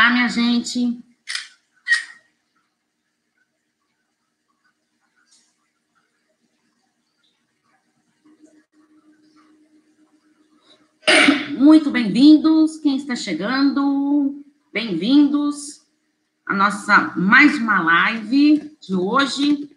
Olá, 0.00 0.08
minha 0.08 0.28
gente. 0.28 0.98
Muito 11.50 11.90
bem-vindos, 11.90 12.78
quem 12.78 12.96
está 12.96 13.14
chegando, 13.14 14.42
bem-vindos 14.72 15.82
à 16.46 16.54
nossa 16.54 17.12
mais 17.14 17.58
uma 17.58 17.82
live 17.82 18.74
de 18.80 18.94
hoje. 18.94 19.76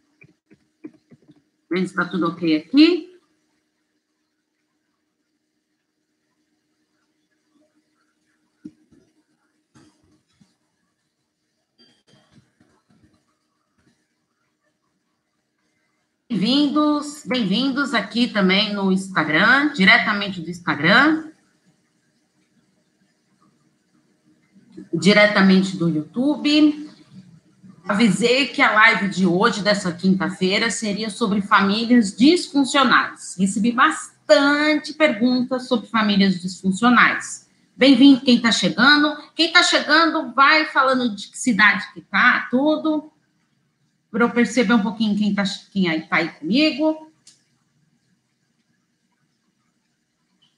Vendo 1.69 1.85
se 1.85 1.91
está 1.91 2.05
tudo 2.05 2.29
ok 2.29 2.55
aqui. 2.55 3.12
Bem-vindos, 16.43 17.23
bem-vindos 17.25 17.93
aqui 17.93 18.27
também 18.27 18.73
no 18.73 18.91
Instagram, 18.91 19.71
diretamente 19.71 20.41
do 20.41 20.49
Instagram. 20.49 21.29
Diretamente 24.93 25.77
do 25.77 25.87
YouTube. 25.87 26.91
Avisei 27.87 28.47
que 28.47 28.61
a 28.61 28.73
live 28.73 29.07
de 29.07 29.25
hoje, 29.25 29.61
dessa 29.61 29.93
quinta-feira, 29.93 30.69
seria 30.69 31.09
sobre 31.09 31.41
famílias 31.41 32.13
disfuncionais. 32.13 33.37
Recebi 33.39 33.71
bastante 33.71 34.93
perguntas 34.95 35.69
sobre 35.69 35.87
famílias 35.87 36.41
disfuncionais. 36.41 37.47
Bem-vindo 37.73 38.19
quem 38.19 38.35
está 38.35 38.51
chegando. 38.51 39.15
Quem 39.33 39.45
está 39.47 39.63
chegando, 39.63 40.33
vai 40.33 40.65
falando 40.65 41.15
de 41.15 41.29
que 41.29 41.37
cidade 41.37 41.85
que 41.93 42.01
tá, 42.01 42.49
tudo 42.51 43.12
para 44.13 44.25
eu 44.25 44.29
perceber 44.29 44.75
um 44.75 44.83
pouquinho 44.83 45.17
quem 45.17 45.31
está 45.31 45.43
quem 45.71 45.89
aí, 45.89 46.03
tá 46.03 46.17
aí 46.17 46.29
comigo. 46.33 47.11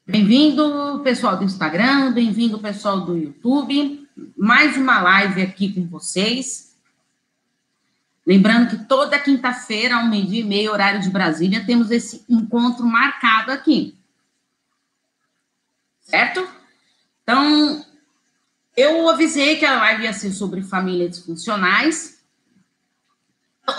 Bem-vindo, 0.06 1.00
pessoal 1.06 1.38
do 1.38 1.45
Instagram, 1.45 2.12
bem-vindo, 2.12 2.59
pessoal 2.59 3.06
do 3.06 3.17
YouTube. 3.17 4.09
Mais 4.36 4.75
uma 4.75 5.00
live 5.00 5.42
aqui 5.42 5.72
com 5.72 5.88
vocês. 5.88 6.75
Lembrando 8.28 8.72
que 8.72 8.86
toda 8.89 9.17
quinta-feira, 9.17 9.95
ao 9.95 10.08
meio-dia 10.09 10.42
e 10.42 10.44
meio, 10.44 10.73
horário 10.73 11.00
de 11.00 11.09
Brasília, 11.09 11.66
temos 11.66 11.92
esse 11.92 12.25
encontro 12.28 12.86
marcado 12.86 13.53
aqui. 13.53 13.97
Certo? 16.02 16.45
Então, 17.23 17.86
eu 18.75 19.08
avisei 19.08 19.56
que 19.56 19.66
a 19.66 19.78
live 19.78 20.03
ia 20.03 20.12
ser 20.12 20.31
sobre 20.31 20.62
famílias 20.62 21.12
disfuncionais 21.12 22.14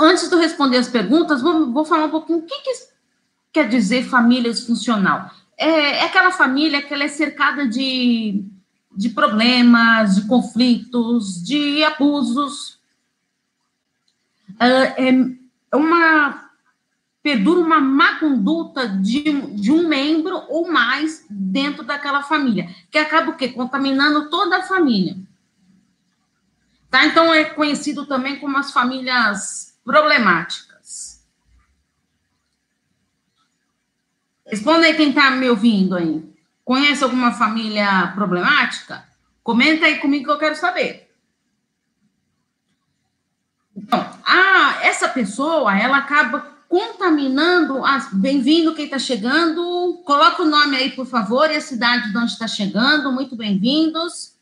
antes 0.00 0.28
de 0.28 0.34
eu 0.34 0.38
responder 0.38 0.78
as 0.78 0.88
perguntas, 0.88 1.42
vou, 1.42 1.72
vou 1.72 1.84
falar 1.84 2.06
um 2.06 2.10
pouquinho 2.10 2.40
o 2.40 2.42
que, 2.42 2.60
que 2.60 2.70
quer 3.52 3.68
dizer 3.68 4.04
família 4.04 4.52
disfuncional. 4.52 5.30
É, 5.56 5.68
é, 5.68 6.04
aquela 6.04 6.30
família 6.30 6.82
que 6.82 6.92
ela 6.92 7.04
é 7.04 7.08
cercada 7.08 7.66
de, 7.66 8.44
de 8.94 9.08
problemas, 9.10 10.16
de 10.16 10.26
conflitos, 10.26 11.42
de 11.42 11.82
abusos. 11.84 12.78
É, 14.58 15.08
é 15.08 15.76
uma 15.76 16.46
perdura 17.22 17.58
uma 17.58 17.80
má 17.80 18.20
conduta 18.20 18.86
de, 18.86 19.24
de 19.56 19.72
um 19.72 19.88
membro 19.88 20.44
ou 20.48 20.70
mais 20.70 21.26
dentro 21.28 21.82
daquela 21.82 22.22
família, 22.22 22.68
que 22.88 22.98
acaba 22.98 23.32
o 23.32 23.36
quê? 23.36 23.48
Contaminando 23.48 24.30
toda 24.30 24.58
a 24.58 24.62
família. 24.62 25.16
Tá? 26.88 27.04
Então, 27.04 27.34
é 27.34 27.44
conhecido 27.44 28.06
também 28.06 28.38
como 28.38 28.56
as 28.56 28.70
famílias 28.70 29.75
problemáticas. 29.86 31.24
Responda 34.44 34.86
aí 34.86 34.96
quem 34.96 35.10
está 35.10 35.30
me 35.30 35.48
ouvindo 35.48 35.96
aí. 35.96 36.28
Conhece 36.64 37.04
alguma 37.04 37.32
família 37.32 38.12
problemática? 38.16 39.06
Comenta 39.44 39.86
aí 39.86 39.98
comigo 39.98 40.24
que 40.24 40.30
eu 40.32 40.38
quero 40.38 40.56
saber. 40.56 41.08
Então, 43.76 44.00
a, 44.24 44.80
essa 44.82 45.08
pessoa, 45.08 45.78
ela 45.78 45.98
acaba 45.98 46.40
contaminando. 46.68 47.80
Bem-vindo 48.14 48.74
quem 48.74 48.86
está 48.86 48.98
chegando. 48.98 50.02
Coloca 50.04 50.42
o 50.42 50.46
nome 50.46 50.76
aí, 50.76 50.90
por 50.90 51.06
favor, 51.06 51.48
e 51.48 51.56
a 51.56 51.60
cidade 51.60 52.10
de 52.10 52.18
onde 52.18 52.32
está 52.32 52.48
chegando. 52.48 53.12
Muito 53.12 53.36
bem-vindos. 53.36 54.35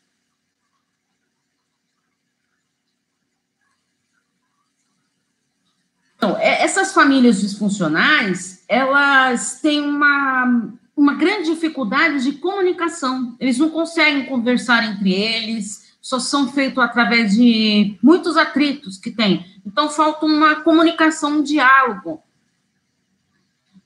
Então, 6.25 6.39
é, 6.39 6.63
essas 6.63 6.91
famílias 6.91 7.39
disfuncionais, 7.39 8.63
elas 8.67 9.61
têm 9.61 9.79
uma, 9.79 10.73
uma 10.97 11.13
grande 11.13 11.51
dificuldade 11.51 12.23
de 12.23 12.31
comunicação. 12.39 13.35
Eles 13.39 13.59
não 13.59 13.69
conseguem 13.69 14.25
conversar 14.25 14.83
entre 14.85 15.13
eles, 15.13 15.95
só 16.01 16.17
são 16.17 16.51
feitos 16.51 16.83
através 16.83 17.35
de 17.35 17.95
muitos 18.01 18.37
atritos 18.37 18.97
que 18.97 19.11
tem. 19.11 19.45
Então, 19.63 19.87
falta 19.87 20.25
uma 20.25 20.55
comunicação, 20.61 21.37
um 21.37 21.43
diálogo. 21.43 22.23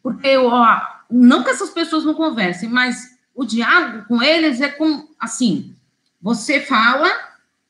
Porque, 0.01 0.38
ó, 0.38 0.79
não 1.11 1.44
que 1.44 1.49
essas 1.49 1.72
pessoas 1.72 2.05
não 2.05 2.13
conversem, 2.13 2.69
mas 2.69 3.17
o 3.35 3.44
diálogo 3.44 4.05
com 4.07 4.23
eles 4.23 4.61
é 4.61 4.69
com, 4.69 5.09
assim, 5.19 5.75
você 6.22 6.61
fala, 6.61 7.09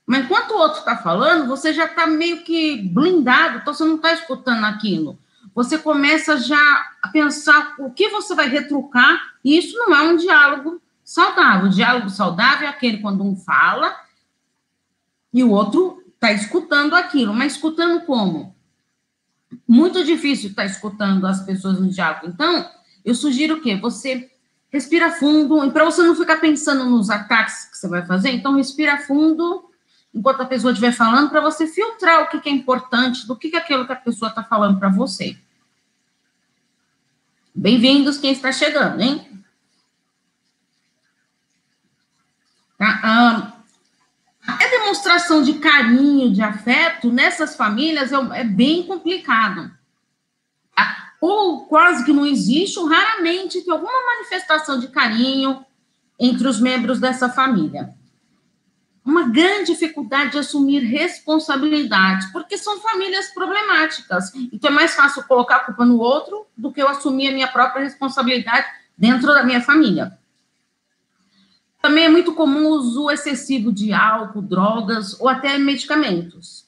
mas 0.09 0.25
enquanto 0.25 0.53
o 0.53 0.57
outro 0.57 0.79
está 0.79 0.97
falando, 0.97 1.47
você 1.47 1.71
já 1.71 1.85
está 1.85 2.07
meio 2.07 2.41
que 2.43 2.81
blindado, 2.81 3.59
então 3.59 3.71
você 3.71 3.85
não 3.85 3.97
está 3.97 4.11
escutando 4.11 4.63
aquilo. 4.63 5.19
Você 5.53 5.77
começa 5.77 6.35
já 6.35 6.57
a 6.99 7.09
pensar 7.09 7.75
o 7.77 7.91
que 7.91 8.09
você 8.09 8.33
vai 8.33 8.49
retrucar, 8.49 9.35
e 9.45 9.55
isso 9.55 9.77
não 9.77 9.95
é 9.95 10.01
um 10.01 10.17
diálogo 10.17 10.81
saudável. 11.03 11.67
O 11.67 11.71
diálogo 11.71 12.09
saudável 12.09 12.67
é 12.67 12.71
aquele 12.71 12.97
quando 12.97 13.23
um 13.23 13.35
fala 13.35 13.95
e 15.31 15.43
o 15.43 15.51
outro 15.51 16.03
está 16.15 16.31
escutando 16.31 16.95
aquilo, 16.95 17.31
mas 17.31 17.53
escutando 17.53 18.03
como? 18.03 18.55
Muito 19.67 20.03
difícil 20.03 20.49
estar 20.49 20.63
tá 20.63 20.67
escutando 20.67 21.27
as 21.27 21.43
pessoas 21.43 21.79
no 21.79 21.87
diálogo. 21.87 22.25
Então, 22.25 22.67
eu 23.05 23.13
sugiro 23.13 23.57
o 23.57 23.61
quê? 23.61 23.75
Você 23.75 24.27
respira 24.71 25.11
fundo, 25.11 25.63
e 25.63 25.69
para 25.69 25.85
você 25.85 26.01
não 26.01 26.15
ficar 26.15 26.37
pensando 26.37 26.85
nos 26.85 27.11
ataques 27.11 27.65
que 27.65 27.77
você 27.77 27.87
vai 27.87 28.03
fazer, 28.03 28.31
então 28.31 28.55
respira 28.55 28.97
fundo 28.97 29.68
enquanto 30.13 30.41
a 30.41 30.45
pessoa 30.45 30.71
estiver 30.71 30.91
falando, 30.91 31.29
para 31.29 31.41
você 31.41 31.67
filtrar 31.67 32.23
o 32.23 32.27
que, 32.27 32.39
que, 32.39 32.49
é 32.49 32.51
importante, 32.51 33.27
do 33.27 33.35
que, 33.35 33.49
que 33.49 33.55
é 33.55 33.59
aquilo 33.59 33.85
que 33.85 33.93
a 33.93 33.97
pessoa 33.97 34.29
está 34.29 34.43
falando 34.43 34.79
para 34.79 34.89
você. 34.89 35.37
Bem-vindos 37.53 38.17
quem 38.17 38.31
está 38.31 38.51
chegando, 38.51 39.01
hein? 39.01 39.43
Tá? 42.77 42.99
Ah, 43.03 43.53
a 44.47 44.67
demonstração 44.69 45.43
de 45.43 45.55
carinho, 45.55 46.33
de 46.33 46.41
afeto 46.41 47.11
nessas 47.11 47.55
famílias 47.55 48.11
é, 48.11 48.39
é 48.39 48.43
bem 48.43 48.83
complicado. 48.83 49.71
Tá? 50.75 51.13
Ou 51.21 51.65
quase 51.65 52.05
que 52.05 52.13
não 52.13 52.25
existe, 52.25 52.79
ou 52.79 52.87
raramente 52.87 53.61
tem 53.61 53.73
alguma 53.73 54.15
manifestação 54.15 54.79
de 54.79 54.87
carinho 54.87 55.63
entre 56.19 56.47
os 56.47 56.59
membros 56.59 56.99
dessa 56.99 57.29
família 57.29 57.98
uma 59.09 59.27
grande 59.27 59.71
dificuldade 59.71 60.33
de 60.33 60.37
assumir 60.37 60.81
responsabilidade, 60.81 62.31
porque 62.31 62.57
são 62.59 62.79
famílias 62.79 63.33
problemáticas. 63.33 64.31
Então 64.53 64.69
é 64.69 64.73
mais 64.73 64.93
fácil 64.93 65.23
colocar 65.23 65.55
a 65.55 65.59
culpa 65.61 65.83
no 65.83 65.97
outro 65.97 66.45
do 66.55 66.71
que 66.71 66.79
eu 66.79 66.87
assumir 66.87 67.29
a 67.29 67.31
minha 67.31 67.47
própria 67.47 67.83
responsabilidade 67.83 68.67
dentro 68.95 69.33
da 69.33 69.43
minha 69.43 69.61
família. 69.61 70.17
Também 71.81 72.05
é 72.05 72.09
muito 72.09 72.35
comum 72.35 72.67
o 72.67 72.75
uso 72.75 73.09
excessivo 73.09 73.71
de 73.71 73.91
álcool, 73.91 74.43
drogas 74.43 75.19
ou 75.19 75.27
até 75.27 75.57
medicamentos. 75.57 76.67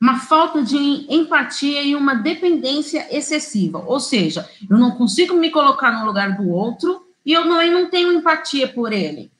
Uma 0.00 0.18
falta 0.18 0.62
de 0.62 0.78
empatia 1.14 1.82
e 1.82 1.94
uma 1.94 2.14
dependência 2.14 3.06
excessiva, 3.14 3.84
ou 3.86 4.00
seja, 4.00 4.48
eu 4.68 4.78
não 4.78 4.92
consigo 4.92 5.34
me 5.34 5.50
colocar 5.50 5.90
no 5.90 6.06
lugar 6.06 6.36
do 6.38 6.48
outro 6.48 7.06
e 7.24 7.34
eu 7.34 7.44
não, 7.44 7.60
eu 7.60 7.72
não 7.72 7.90
tenho 7.90 8.12
empatia 8.12 8.66
por 8.68 8.92
ele 8.94 9.30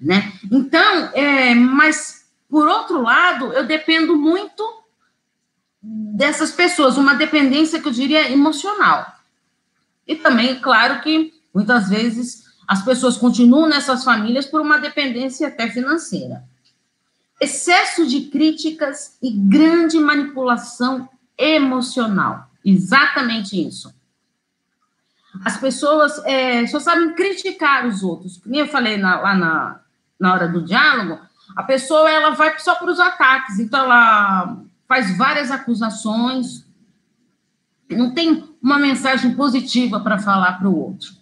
né? 0.00 0.32
Então, 0.50 1.10
é, 1.14 1.54
mas 1.54 2.26
por 2.48 2.68
outro 2.68 3.02
lado, 3.02 3.52
eu 3.52 3.66
dependo 3.66 4.16
muito 4.16 4.62
dessas 5.82 6.52
pessoas, 6.52 6.96
uma 6.96 7.14
dependência 7.14 7.80
que 7.80 7.88
eu 7.88 7.92
diria 7.92 8.30
emocional. 8.30 9.14
E 10.06 10.16
também, 10.16 10.60
claro 10.60 11.00
que 11.00 11.32
muitas 11.52 11.88
vezes 11.88 12.44
as 12.66 12.84
pessoas 12.84 13.16
continuam 13.16 13.68
nessas 13.68 14.04
famílias 14.04 14.46
por 14.46 14.60
uma 14.60 14.78
dependência 14.78 15.48
até 15.48 15.68
financeira. 15.68 16.44
Excesso 17.40 18.06
de 18.06 18.22
críticas 18.22 19.16
e 19.22 19.30
grande 19.30 19.98
manipulação 19.98 21.08
emocional. 21.36 22.48
Exatamente 22.64 23.60
isso. 23.60 23.94
As 25.44 25.56
pessoas 25.58 26.18
é, 26.24 26.66
só 26.66 26.80
sabem 26.80 27.14
criticar 27.14 27.86
os 27.86 28.02
outros. 28.02 28.38
Como 28.38 28.56
eu 28.56 28.66
falei 28.66 28.96
na, 28.96 29.20
lá 29.20 29.34
na, 29.34 29.80
na 30.18 30.32
hora 30.32 30.48
do 30.48 30.64
diálogo, 30.64 31.20
a 31.54 31.62
pessoa 31.62 32.10
ela 32.10 32.30
vai 32.30 32.58
só 32.58 32.74
para 32.74 32.90
os 32.90 32.98
ataques, 32.98 33.58
então 33.58 33.80
ela 33.80 34.62
faz 34.88 35.16
várias 35.16 35.50
acusações, 35.50 36.66
não 37.90 38.12
tem 38.12 38.56
uma 38.60 38.78
mensagem 38.78 39.34
positiva 39.34 40.00
para 40.00 40.18
falar 40.18 40.58
para 40.58 40.68
o 40.68 40.76
outro. 40.76 41.14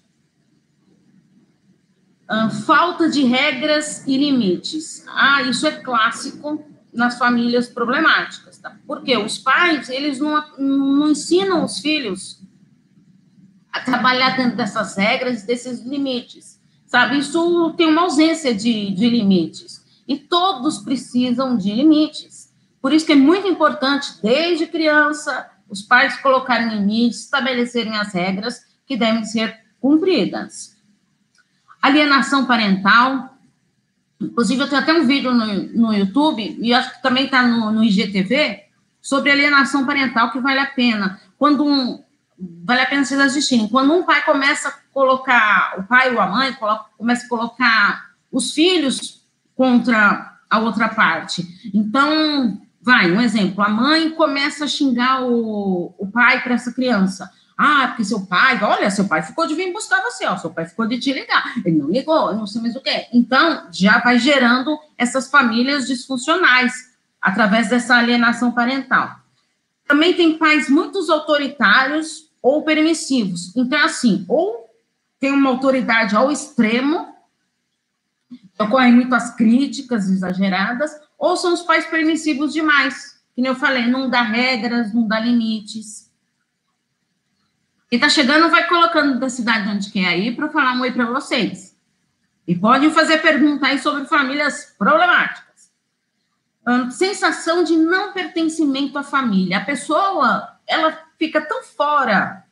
Uh, 2.31 2.51
falta 2.51 3.09
de 3.11 3.23
regras 3.23 4.07
e 4.07 4.17
limites. 4.17 5.05
Ah, 5.09 5.43
isso 5.43 5.67
é 5.67 5.73
clássico 5.73 6.65
nas 6.91 7.19
famílias 7.19 7.69
problemáticas, 7.69 8.57
tá? 8.59 8.77
Porque 8.87 9.15
os 9.17 9.37
pais, 9.39 9.91
eles 9.91 10.21
não, 10.21 10.43
não 10.57 11.11
ensinam 11.11 11.65
os 11.65 11.81
filhos 11.81 12.43
a 13.71 13.81
trabalhar 13.81 14.37
dentro 14.37 14.57
dessas 14.57 14.97
regras, 14.97 15.43
desses 15.43 15.85
limites, 15.85 16.54
sabe? 16.95 17.19
Isso 17.19 17.75
tem 17.77 17.89
uma 17.89 18.03
ausência 18.03 18.55
de, 18.55 18.93
de 18.93 19.11
limites. 19.11 19.85
E 20.07 20.17
todos 20.17 20.79
precisam 20.79 21.57
de 21.57 21.75
limites. 21.75 22.55
Por 22.81 22.93
isso 22.93 23.05
que 23.05 23.15
é 23.15 23.17
muito 23.17 23.49
importante, 23.49 24.13
desde 24.23 24.69
criança, 24.69 25.51
os 25.69 25.83
pais 25.83 26.17
colocarem 26.19 26.69
limites, 26.69 27.25
estabelecerem 27.25 27.97
as 27.97 28.15
regras 28.15 28.61
que 28.87 28.97
devem 28.97 29.25
ser 29.25 29.59
cumpridas. 29.81 30.77
Alienação 31.83 32.47
parental. 32.47 33.39
Inclusive, 34.21 34.63
eu 34.63 34.69
tenho 34.69 34.81
até 34.81 34.95
um 34.95 35.05
vídeo 35.05 35.33
no, 35.33 35.47
no 35.47 35.93
YouTube, 35.93 36.57
e 36.61 36.73
acho 36.73 36.95
que 36.95 37.03
também 37.03 37.25
está 37.25 37.45
no, 37.45 37.73
no 37.73 37.83
IGTV, 37.83 38.67
sobre 39.03 39.33
alienação 39.33 39.85
parental, 39.85 40.31
que 40.31 40.39
vale 40.39 40.61
a 40.61 40.67
pena. 40.67 41.21
Quando 41.37 41.65
um, 41.65 42.04
vale 42.39 42.81
a 42.81 42.87
pena 42.87 43.05
vocês 43.05 43.21
assistirem. 43.21 43.69
Quando 43.69 43.93
um 43.93 44.05
pai 44.05 44.25
começa 44.25 44.69
a 44.69 44.75
colocar, 44.93 45.75
o 45.79 45.85
pai 45.85 46.13
ou 46.15 46.21
a 46.21 46.27
mãe 46.27 46.53
coloca, 46.55 46.87
começa 46.97 47.27
a 47.27 47.29
colocar 47.29 48.11
os 48.31 48.53
filhos 48.53 49.25
contra 49.55 50.39
a 50.51 50.59
outra 50.59 50.89
parte. 50.89 51.47
Então, 51.73 52.61
vai, 52.81 53.11
um 53.11 53.21
exemplo, 53.21 53.63
a 53.63 53.69
mãe 53.69 54.11
começa 54.11 54.65
a 54.65 54.69
xingar 54.69 55.23
o, 55.23 55.95
o 55.99 56.07
pai 56.11 56.43
para 56.43 56.55
essa 56.55 56.73
criança. 56.73 57.31
Ah, 57.57 57.87
porque 57.89 58.05
seu 58.05 58.27
pai, 58.27 58.59
olha, 58.63 58.91
seu 58.91 59.07
pai 59.07 59.23
ficou 59.23 59.47
de 59.47 59.55
vir 59.55 59.73
buscar 59.73 60.03
você, 60.03 60.27
ó, 60.27 60.37
seu 60.37 60.51
pai 60.51 60.67
ficou 60.67 60.87
de 60.87 60.99
te 60.99 61.13
ligar, 61.13 61.55
ele 61.65 61.79
não 61.79 61.89
ligou, 61.89 62.35
não 62.35 62.49
sei 62.49 62.61
mais 62.61 62.75
o 62.75 62.81
que. 62.81 63.07
Então, 63.13 63.69
já 63.71 64.01
vai 64.01 64.19
gerando 64.19 64.77
essas 64.99 65.31
famílias 65.31 65.87
disfuncionais 65.87 66.73
através 67.23 67.69
dessa 67.69 67.97
alienação 67.97 68.51
parental. 68.51 69.21
Também 69.87 70.15
tem 70.15 70.37
pais 70.37 70.69
muito 70.69 70.99
autoritários 71.11 72.24
ou 72.45 72.63
permissivos. 72.63 73.57
Então, 73.57 73.83
assim, 73.83 74.27
ou 74.29 74.69
tem 75.19 75.33
uma 75.33 75.49
autoridade 75.49 76.15
ao 76.15 76.31
extremo, 76.31 77.17
ocorrem 78.61 78.93
muito 78.93 79.15
as 79.15 79.35
críticas 79.35 80.11
exageradas, 80.11 80.93
ou 81.19 81.39
são 81.39 81.55
os 81.55 81.63
pais 81.63 81.87
permissivos 81.87 82.53
demais. 82.53 83.19
Como 83.35 83.47
eu 83.47 83.55
falei, 83.55 83.87
não 83.87 84.11
dá 84.11 84.21
regras, 84.21 84.93
não 84.93 85.09
dá 85.09 85.19
limites. 85.21 86.13
Quem 87.89 87.97
está 87.97 88.11
chegando 88.11 88.51
vai 88.51 88.69
colocando 88.69 89.19
da 89.19 89.31
cidade 89.31 89.67
onde 89.71 89.91
quer 89.91 90.19
ir 90.19 90.37
para 90.37 90.51
falar 90.51 90.75
um 90.75 90.83
oi 90.83 90.93
para 90.93 91.07
vocês. 91.07 91.75
E 92.47 92.55
podem 92.55 92.91
fazer 92.91 93.23
pergunta 93.23 93.69
aí 93.69 93.79
sobre 93.79 94.05
famílias 94.05 94.75
problemáticas 94.77 95.45
sensação 96.91 97.63
de 97.63 97.77
não 97.77 98.13
pertencimento 98.13 98.99
à 98.99 99.03
família. 99.03 99.59
A 99.59 99.65
pessoa, 99.65 100.59
ela 100.67 100.93
fica 101.25 101.41
tão 101.41 101.63
fora 101.63 102.45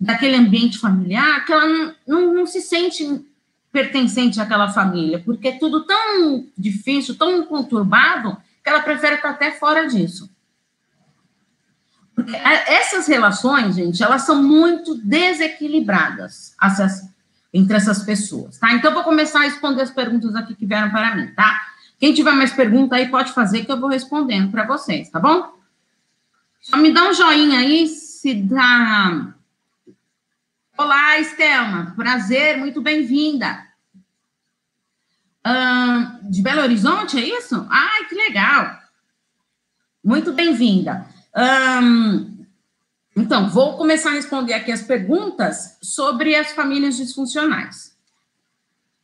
daquele 0.00 0.36
ambiente 0.36 0.78
familiar 0.78 1.44
que 1.44 1.52
ela 1.52 1.66
não, 1.66 1.94
não, 2.06 2.34
não 2.34 2.46
se 2.46 2.60
sente 2.60 3.24
pertencente 3.70 4.40
àquela 4.40 4.70
família, 4.70 5.22
porque 5.24 5.48
é 5.48 5.58
tudo 5.58 5.84
tão 5.84 6.46
difícil, 6.56 7.16
tão 7.16 7.44
conturbado, 7.44 8.36
que 8.62 8.68
ela 8.68 8.82
prefere 8.82 9.16
estar 9.16 9.30
até 9.30 9.52
fora 9.52 9.86
disso. 9.86 10.30
Porque 12.14 12.34
essas 12.34 13.06
relações, 13.06 13.74
gente, 13.74 14.02
elas 14.02 14.22
são 14.22 14.42
muito 14.42 14.94
desequilibradas 14.96 16.54
essas, 16.62 17.08
entre 17.52 17.76
essas 17.76 18.02
pessoas, 18.02 18.58
tá? 18.58 18.72
Então, 18.72 18.94
vou 18.94 19.04
começar 19.04 19.40
a 19.40 19.44
responder 19.44 19.82
as 19.82 19.90
perguntas 19.90 20.34
aqui 20.34 20.54
que 20.54 20.64
vieram 20.64 20.90
para 20.90 21.14
mim, 21.14 21.26
tá? 21.34 21.60
Quem 22.00 22.14
tiver 22.14 22.32
mais 22.32 22.52
pergunta 22.52 22.96
aí, 22.96 23.08
pode 23.08 23.32
fazer 23.32 23.64
que 23.64 23.72
eu 23.72 23.78
vou 23.78 23.90
respondendo 23.90 24.50
para 24.50 24.66
vocês, 24.66 25.10
tá 25.10 25.20
bom? 25.20 25.54
Só 26.62 26.78
me 26.78 26.92
dá 26.92 27.08
um 27.08 27.14
joinha 27.14 27.60
aí 27.60 27.86
se 28.26 28.34
dá. 28.34 29.32
Olá, 30.76 31.20
Estelma. 31.20 31.94
Prazer, 31.94 32.56
muito 32.56 32.82
bem-vinda. 32.82 33.64
De 36.24 36.42
Belo 36.42 36.62
Horizonte, 36.62 37.16
é 37.18 37.38
isso? 37.38 37.64
Ai, 37.70 38.04
que 38.06 38.16
legal. 38.16 38.80
Muito 40.02 40.32
bem-vinda. 40.32 41.08
Então, 43.14 43.48
vou 43.48 43.76
começar 43.76 44.10
a 44.10 44.14
responder 44.14 44.54
aqui 44.54 44.72
as 44.72 44.82
perguntas 44.82 45.78
sobre 45.80 46.34
as 46.34 46.50
famílias 46.50 46.96
disfuncionais. 46.96 47.96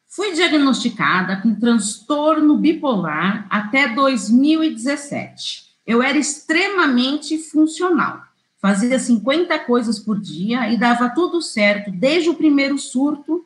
Fui 0.09 0.33
diagnosticada 0.33 1.37
com 1.37 1.55
transtorno 1.55 2.59
bipolar 2.59 3.47
até 3.49 3.87
2017. 3.87 5.77
Eu 5.87 6.03
era 6.03 6.19
extremamente 6.19 7.39
funcional. 7.39 8.22
Fazia 8.63 8.97
50 8.97 9.59
coisas 9.59 9.99
por 9.99 10.21
dia 10.21 10.71
e 10.71 10.77
dava 10.77 11.11
tudo 11.11 11.43
certo 11.43 11.91
desde 11.91 12.31
o 12.31 12.35
primeiro 12.35 12.79
surto. 12.79 13.45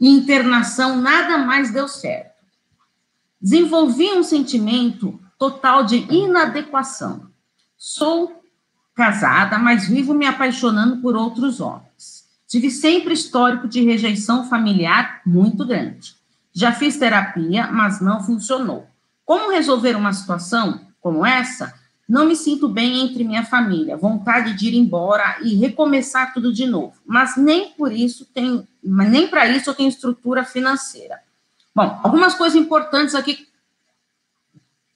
Internação, 0.00 0.96
nada 0.96 1.38
mais 1.38 1.70
deu 1.72 1.86
certo. 1.86 2.34
Desenvolvi 3.40 4.10
um 4.10 4.24
sentimento 4.24 5.20
total 5.38 5.84
de 5.84 5.98
inadequação. 6.12 7.30
Sou 7.78 8.42
casada, 8.92 9.56
mas 9.56 9.86
vivo 9.86 10.14
me 10.14 10.26
apaixonando 10.26 11.00
por 11.00 11.14
outros 11.14 11.60
homens. 11.60 12.28
Tive 12.48 12.72
sempre 12.72 13.14
histórico 13.14 13.68
de 13.68 13.84
rejeição 13.84 14.48
familiar 14.48 15.22
muito 15.24 15.64
grande. 15.64 16.16
Já 16.52 16.72
fiz 16.72 16.96
terapia, 16.96 17.68
mas 17.68 18.00
não 18.00 18.20
funcionou. 18.20 18.88
Como 19.24 19.52
resolver 19.52 19.94
uma 19.94 20.12
situação 20.12 20.80
como 21.00 21.24
essa? 21.24 21.79
Não 22.10 22.26
me 22.26 22.34
sinto 22.34 22.66
bem 22.66 23.02
entre 23.02 23.22
minha 23.22 23.44
família, 23.44 23.96
vontade 23.96 24.54
de 24.54 24.66
ir 24.66 24.74
embora 24.74 25.38
e 25.42 25.54
recomeçar 25.54 26.34
tudo 26.34 26.52
de 26.52 26.66
novo. 26.66 26.94
Mas 27.06 27.36
nem 27.36 27.70
por 27.70 27.92
isso 27.92 28.24
tem, 28.34 28.66
nem 28.82 29.28
para 29.28 29.46
isso 29.46 29.70
eu 29.70 29.74
tenho 29.74 29.88
estrutura 29.88 30.42
financeira. 30.42 31.20
Bom, 31.72 32.00
algumas 32.02 32.34
coisas 32.34 32.60
importantes 32.60 33.14
aqui 33.14 33.46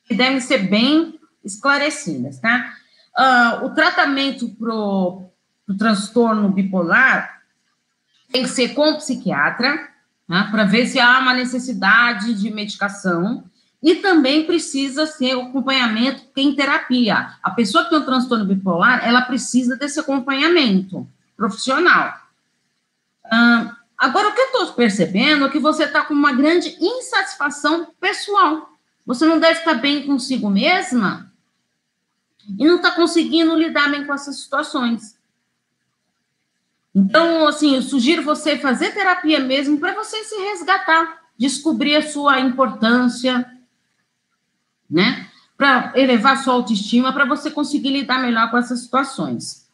que 0.08 0.14
devem 0.16 0.40
ser 0.40 0.68
bem 0.68 1.20
esclarecidas, 1.44 2.40
tá? 2.40 2.74
Uh, 3.16 3.66
o 3.66 3.70
tratamento 3.70 4.48
para 4.48 4.74
o 4.74 5.30
transtorno 5.78 6.48
bipolar 6.48 7.42
tem 8.32 8.42
que 8.42 8.48
ser 8.48 8.74
com 8.74 8.90
o 8.90 8.96
psiquiatra, 8.96 9.88
né, 10.28 10.48
para 10.50 10.64
ver 10.64 10.86
se 10.88 10.98
há 10.98 11.20
uma 11.20 11.32
necessidade 11.32 12.34
de 12.34 12.50
medicação, 12.50 13.44
e 13.84 13.96
também 13.96 14.46
precisa 14.46 15.04
ser 15.04 15.34
o 15.36 15.42
acompanhamento 15.42 16.22
em 16.34 16.54
terapia. 16.54 17.36
A 17.42 17.50
pessoa 17.50 17.84
que 17.84 17.90
tem 17.90 17.98
um 17.98 18.04
transtorno 18.04 18.46
bipolar, 18.46 19.06
ela 19.06 19.20
precisa 19.20 19.76
desse 19.76 20.00
acompanhamento 20.00 21.06
profissional. 21.36 22.18
Ah, 23.26 23.76
agora, 23.98 24.28
o 24.28 24.32
que 24.32 24.40
eu 24.40 24.46
estou 24.46 24.72
percebendo 24.72 25.44
é 25.44 25.50
que 25.50 25.58
você 25.58 25.84
está 25.84 26.00
com 26.00 26.14
uma 26.14 26.32
grande 26.32 26.74
insatisfação 26.80 27.88
pessoal. 28.00 28.70
Você 29.04 29.26
não 29.26 29.38
deve 29.38 29.58
estar 29.58 29.74
bem 29.74 30.06
consigo 30.06 30.48
mesma 30.48 31.30
e 32.58 32.66
não 32.66 32.76
está 32.76 32.90
conseguindo 32.90 33.54
lidar 33.54 33.90
bem 33.90 34.06
com 34.06 34.14
essas 34.14 34.40
situações. 34.40 35.14
Então, 36.94 37.46
assim, 37.46 37.74
eu 37.74 37.82
sugiro 37.82 38.22
você 38.22 38.56
fazer 38.56 38.94
terapia 38.94 39.40
mesmo 39.40 39.78
para 39.78 39.92
você 39.92 40.24
se 40.24 40.36
resgatar, 40.36 41.22
descobrir 41.36 41.96
a 41.96 42.08
sua 42.08 42.40
importância, 42.40 43.53
né? 44.90 45.26
Para 45.56 45.92
elevar 45.94 46.42
sua 46.42 46.54
autoestima, 46.54 47.12
para 47.12 47.24
você 47.24 47.50
conseguir 47.50 47.90
lidar 47.90 48.20
melhor 48.20 48.50
com 48.50 48.58
essas 48.58 48.80
situações. 48.80 49.68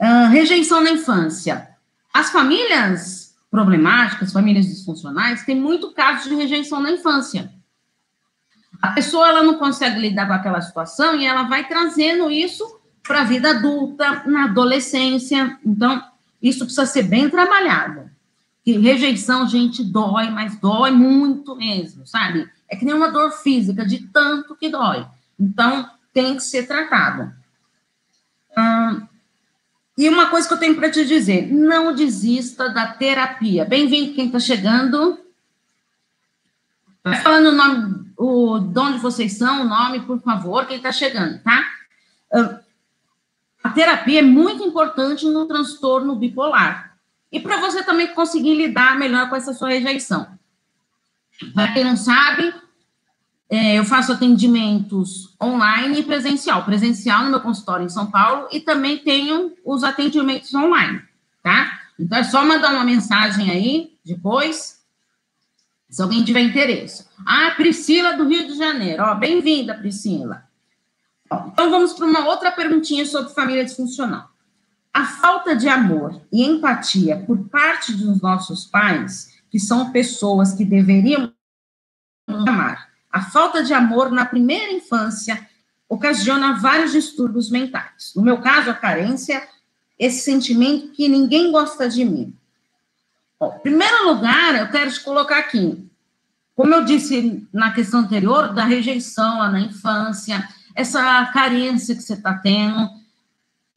Uh, 0.00 0.28
rejeição 0.30 0.82
na 0.82 0.90
infância. 0.90 1.68
As 2.12 2.30
famílias 2.30 3.36
problemáticas, 3.50 4.32
famílias 4.32 4.66
disfuncionais, 4.66 5.44
têm 5.44 5.56
muito 5.56 5.92
caso 5.92 6.28
de 6.28 6.34
rejeição 6.34 6.80
na 6.80 6.90
infância. 6.90 7.52
A 8.80 8.92
pessoa 8.92 9.28
ela 9.28 9.42
não 9.42 9.54
consegue 9.54 10.00
lidar 10.00 10.26
com 10.26 10.32
aquela 10.32 10.60
situação 10.60 11.14
e 11.14 11.26
ela 11.26 11.42
vai 11.42 11.68
trazendo 11.68 12.30
isso 12.30 12.80
para 13.02 13.22
a 13.22 13.24
vida 13.24 13.50
adulta, 13.50 14.22
na 14.26 14.44
adolescência. 14.44 15.58
Então, 15.64 16.02
isso 16.40 16.60
precisa 16.60 16.86
ser 16.86 17.02
bem 17.02 17.28
trabalhado. 17.28 18.10
Que 18.64 18.78
rejeição, 18.78 19.46
gente, 19.48 19.82
dói, 19.82 20.30
mas 20.30 20.58
dói 20.58 20.90
muito 20.90 21.56
mesmo, 21.56 22.06
sabe? 22.06 22.48
É 22.70 22.76
que 22.76 22.84
nem 22.84 22.94
uma 22.94 23.10
dor 23.10 23.32
física, 23.32 23.84
de 23.84 24.06
tanto 24.06 24.54
que 24.54 24.68
dói. 24.68 25.04
Então, 25.38 25.90
tem 26.14 26.36
que 26.36 26.42
ser 26.42 26.68
tratado. 26.68 27.32
Hum, 28.56 29.06
e 29.98 30.08
uma 30.08 30.30
coisa 30.30 30.48
que 30.48 30.54
eu 30.54 30.58
tenho 30.58 30.76
para 30.76 30.90
te 30.90 31.04
dizer: 31.04 31.52
não 31.52 31.94
desista 31.94 32.70
da 32.70 32.86
terapia. 32.86 33.64
Bem-vindo 33.64 34.14
quem 34.14 34.26
está 34.26 34.38
chegando. 34.38 35.18
Vai 37.04 37.20
falando 37.20 37.48
o 37.48 37.52
nome, 37.52 38.12
o, 38.16 38.58
de 38.58 38.78
onde 38.78 38.98
vocês 38.98 39.36
são, 39.36 39.62
o 39.62 39.68
nome, 39.68 40.00
por 40.00 40.20
favor, 40.20 40.66
quem 40.66 40.76
está 40.76 40.92
chegando, 40.92 41.42
tá? 41.42 41.64
A 43.62 43.70
terapia 43.70 44.20
é 44.20 44.22
muito 44.22 44.62
importante 44.62 45.26
no 45.26 45.46
transtorno 45.46 46.16
bipolar. 46.16 46.96
E 47.32 47.40
para 47.40 47.58
você 47.58 47.82
também 47.82 48.08
conseguir 48.08 48.54
lidar 48.54 48.98
melhor 48.98 49.28
com 49.28 49.36
essa 49.36 49.52
sua 49.52 49.70
rejeição. 49.70 50.26
Para 51.54 51.72
quem 51.72 51.84
não 51.84 51.96
sabe, 51.96 52.52
é, 53.48 53.78
eu 53.78 53.84
faço 53.84 54.12
atendimentos 54.12 55.34
online 55.42 56.00
e 56.00 56.02
presencial. 56.02 56.64
Presencial 56.64 57.24
no 57.24 57.30
meu 57.30 57.40
consultório 57.40 57.84
em 57.84 57.88
São 57.88 58.10
Paulo 58.10 58.48
e 58.52 58.60
também 58.60 58.98
tenho 58.98 59.54
os 59.64 59.82
atendimentos 59.82 60.54
online, 60.54 61.02
tá? 61.42 61.80
Então 61.98 62.18
é 62.18 62.24
só 62.24 62.44
mandar 62.44 62.72
uma 62.72 62.84
mensagem 62.84 63.50
aí 63.50 63.98
depois 64.04 64.80
se 65.88 66.00
alguém 66.00 66.24
tiver 66.24 66.40
interesse. 66.40 67.06
Ah, 67.26 67.52
Priscila 67.56 68.16
do 68.16 68.28
Rio 68.28 68.46
de 68.46 68.56
Janeiro. 68.56 69.02
Ó, 69.02 69.14
bem-vinda, 69.16 69.74
Priscila. 69.74 70.44
Então 71.52 71.70
vamos 71.70 71.92
para 71.92 72.06
uma 72.06 72.26
outra 72.26 72.52
perguntinha 72.52 73.04
sobre 73.04 73.34
família 73.34 73.64
disfuncional. 73.64 74.30
A 74.92 75.04
falta 75.04 75.54
de 75.54 75.68
amor 75.68 76.20
e 76.32 76.44
empatia 76.44 77.16
por 77.26 77.38
parte 77.48 77.92
dos 77.92 78.20
nossos 78.20 78.64
pais, 78.64 79.29
que 79.50 79.58
são 79.58 79.90
pessoas 79.90 80.52
que 80.52 80.64
deveriam 80.64 81.32
amar, 82.28 82.90
a 83.10 83.20
falta 83.20 83.62
de 83.62 83.74
amor 83.74 84.10
na 84.10 84.24
primeira 84.24 84.72
infância 84.72 85.48
ocasiona 85.88 86.60
vários 86.60 86.92
distúrbios 86.92 87.50
mentais. 87.50 88.12
No 88.14 88.22
meu 88.22 88.38
caso, 88.38 88.70
a 88.70 88.74
carência, 88.74 89.46
esse 89.98 90.20
sentimento 90.20 90.92
que 90.92 91.08
ninguém 91.08 91.50
gosta 91.50 91.88
de 91.88 92.04
mim. 92.04 92.32
Bom, 93.38 93.56
em 93.56 93.60
primeiro 93.60 94.06
lugar, 94.06 94.54
eu 94.54 94.70
quero 94.70 94.92
te 94.92 95.00
colocar 95.00 95.38
aqui, 95.38 95.84
como 96.54 96.74
eu 96.74 96.84
disse 96.84 97.48
na 97.52 97.72
questão 97.72 98.00
anterior, 98.00 98.52
da 98.52 98.64
rejeição 98.64 99.38
lá 99.38 99.48
na 99.48 99.60
infância, 99.60 100.46
essa 100.74 101.26
carência 101.32 101.96
que 101.96 102.02
você 102.02 102.14
está 102.14 102.34
tendo, 102.34 102.88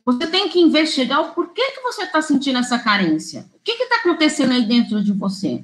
você 0.05 0.27
tem 0.27 0.49
que 0.49 0.59
investigar 0.59 1.21
o 1.21 1.33
porquê 1.33 1.71
que 1.71 1.81
você 1.81 2.03
está 2.03 2.21
sentindo 2.21 2.59
essa 2.59 2.77
carência. 2.77 3.45
O 3.55 3.59
que 3.63 3.71
está 3.71 3.97
acontecendo 3.97 4.51
aí 4.51 4.65
dentro 4.65 5.03
de 5.03 5.13
você? 5.13 5.63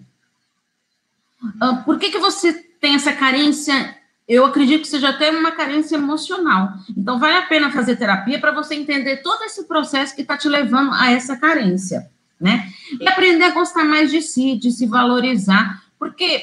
Uh, 1.44 1.84
por 1.86 2.00
que, 2.00 2.12
que 2.12 2.20
você 2.20 2.54
tem 2.54 2.96
essa 2.96 3.14
carência? 3.14 3.98
Eu 4.28 4.46
acredito 4.46 4.82
que 4.82 4.88
seja 4.88 5.10
até 5.10 5.32
uma 5.32 5.52
carência 5.52 5.96
emocional. 5.96 6.74
Então, 6.96 7.20
vale 7.20 7.38
a 7.38 7.48
pena 7.48 7.72
fazer 7.72 7.96
terapia 7.96 8.40
para 8.40 8.52
você 8.52 8.76
entender 8.76 9.18
todo 9.18 9.44
esse 9.44 9.66
processo 9.66 10.16
que 10.16 10.22
está 10.22 10.38
te 10.38 10.48
levando 10.48 10.94
a 10.94 11.12
essa 11.12 11.36
carência 11.36 12.10
né? 12.40 12.72
E 13.00 13.08
aprender 13.08 13.44
a 13.46 13.52
gostar 13.52 13.84
mais 13.84 14.10
de 14.10 14.22
si, 14.22 14.56
de 14.56 14.72
se 14.72 14.86
valorizar, 14.86 15.84
porque 15.98 16.42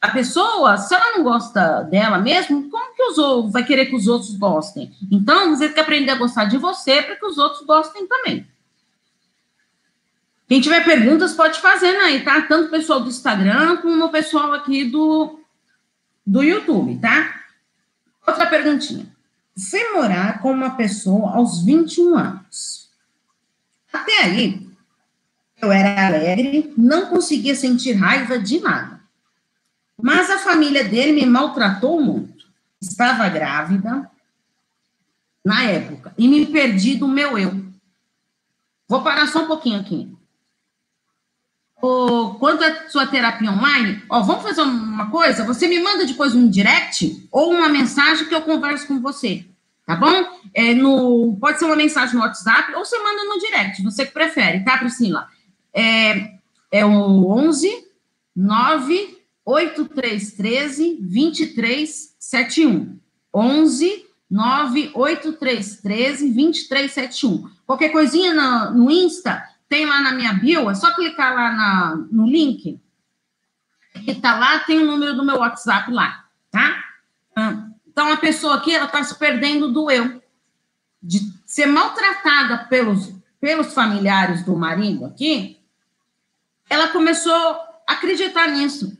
a 0.00 0.10
pessoa, 0.10 0.76
se 0.76 0.94
ela 0.94 1.16
não 1.16 1.24
gosta 1.24 1.82
dela 1.82 2.18
mesmo, 2.18 2.70
como 2.70 2.94
que 2.94 3.02
os 3.02 3.18
outros 3.18 3.52
vai 3.52 3.64
querer 3.64 3.86
que 3.86 3.96
os 3.96 4.06
outros 4.06 4.36
gostem? 4.36 4.92
Então, 5.10 5.50
você 5.50 5.66
tem 5.66 5.74
que 5.74 5.80
aprender 5.80 6.12
a 6.12 6.18
gostar 6.18 6.44
de 6.44 6.56
você 6.56 7.02
para 7.02 7.16
que 7.16 7.26
os 7.26 7.36
outros 7.36 7.66
gostem 7.66 8.06
também. 8.06 8.46
Quem 10.48 10.60
tiver 10.60 10.84
perguntas, 10.84 11.34
pode 11.34 11.60
fazer 11.60 11.96
aí, 11.96 12.24
tá? 12.24 12.40
Tanto 12.42 12.68
o 12.68 12.70
pessoal 12.70 13.00
do 13.00 13.08
Instagram 13.08 13.78
como 13.78 14.04
o 14.04 14.10
pessoal 14.10 14.52
aqui 14.52 14.84
do, 14.84 15.40
do 16.24 16.42
YouTube, 16.42 16.98
tá? 17.00 17.34
Outra 18.26 18.46
perguntinha. 18.46 19.06
Fui 19.58 19.92
morar 19.92 20.40
com 20.40 20.52
uma 20.52 20.70
pessoa 20.70 21.34
aos 21.34 21.62
21 21.64 22.16
anos. 22.16 22.88
Até 23.92 24.22
aí, 24.22 24.68
eu 25.60 25.72
era 25.72 26.06
alegre, 26.06 26.72
não 26.78 27.06
conseguia 27.06 27.56
sentir 27.56 27.92
raiva 27.92 28.38
de 28.38 28.60
nada. 28.60 28.97
Mas 30.00 30.30
a 30.30 30.38
família 30.38 30.84
dele 30.84 31.12
me 31.12 31.26
maltratou 31.26 32.00
muito. 32.00 32.46
Estava 32.80 33.28
grávida 33.28 34.08
na 35.44 35.64
época 35.64 36.14
e 36.16 36.28
me 36.28 36.46
perdi 36.46 36.96
do 36.96 37.08
meu 37.08 37.36
eu. 37.38 37.64
Vou 38.86 39.02
parar 39.02 39.26
só 39.26 39.42
um 39.42 39.46
pouquinho 39.46 39.80
aqui. 39.80 40.10
O, 41.80 42.34
quanto 42.34 42.64
à 42.64 42.88
sua 42.88 43.06
terapia 43.06 43.50
online, 43.50 44.02
ó, 44.08 44.20
vamos 44.22 44.42
fazer 44.42 44.62
uma 44.62 45.10
coisa? 45.10 45.44
Você 45.44 45.68
me 45.68 45.80
manda 45.80 46.06
depois 46.06 46.34
um 46.34 46.48
direct 46.48 47.28
ou 47.30 47.52
uma 47.52 47.68
mensagem 47.68 48.26
que 48.26 48.34
eu 48.34 48.42
converso 48.42 48.86
com 48.88 49.00
você, 49.00 49.44
tá 49.86 49.94
bom? 49.94 50.40
É 50.52 50.74
no, 50.74 51.36
pode 51.40 51.58
ser 51.58 51.66
uma 51.66 51.76
mensagem 51.76 52.16
no 52.16 52.22
WhatsApp 52.22 52.74
ou 52.74 52.84
você 52.84 52.98
manda 52.98 53.24
no 53.24 53.38
direct, 53.38 53.82
você 53.82 54.04
que 54.06 54.12
prefere, 54.12 54.64
tá, 54.64 54.78
Priscila? 54.78 55.28
é, 55.78 56.34
é 56.72 56.84
o 56.84 57.30
11 57.30 57.86
9 58.34 59.17
8313 59.48 60.98
2371. 61.00 63.00
11 63.32 64.06
98313 64.30 66.34
2371. 66.34 67.50
Qualquer 67.66 67.90
coisinha 67.90 68.34
no, 68.34 68.74
no 68.74 68.90
Insta, 68.90 69.42
tem 69.68 69.86
lá 69.86 70.02
na 70.02 70.12
minha 70.12 70.34
bio, 70.34 70.70
é 70.70 70.74
só 70.74 70.94
clicar 70.94 71.34
lá 71.34 71.52
na, 71.52 71.96
no 72.10 72.26
link. 72.26 72.78
Que 74.04 74.14
tá 74.14 74.38
lá, 74.38 74.60
tem 74.60 74.80
o 74.80 74.86
número 74.86 75.16
do 75.16 75.24
meu 75.24 75.38
WhatsApp 75.38 75.90
lá, 75.90 76.26
tá? 76.50 76.84
Ah, 77.34 77.68
então, 77.86 78.12
a 78.12 78.16
pessoa 78.16 78.56
aqui, 78.56 78.74
ela 78.74 78.86
tá 78.86 79.02
se 79.02 79.18
perdendo 79.18 79.72
do 79.72 79.90
eu. 79.90 80.22
De 81.02 81.20
ser 81.46 81.66
maltratada 81.66 82.66
pelos, 82.66 83.14
pelos 83.40 83.72
familiares 83.72 84.44
do 84.44 84.54
marido 84.56 85.06
aqui, 85.06 85.58
ela 86.68 86.88
começou 86.88 87.32
a 87.32 87.80
acreditar 87.86 88.48
nisso. 88.48 88.98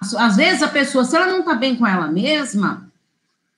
Às 0.00 0.36
vezes 0.36 0.62
a 0.62 0.68
pessoa, 0.68 1.04
se 1.04 1.14
ela 1.14 1.26
não 1.26 1.40
está 1.40 1.54
bem 1.54 1.76
com 1.76 1.86
ela 1.86 2.06
mesma, 2.06 2.90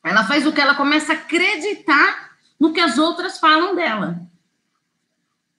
ela 0.03 0.25
faz 0.25 0.45
o 0.47 0.53
que 0.53 0.61
ela 0.61 0.75
começa 0.75 1.13
a 1.13 1.17
acreditar 1.17 2.33
no 2.59 2.73
que 2.73 2.81
as 2.81 2.99
outras 2.99 3.39
falam 3.39 3.75
dela. 3.75 4.21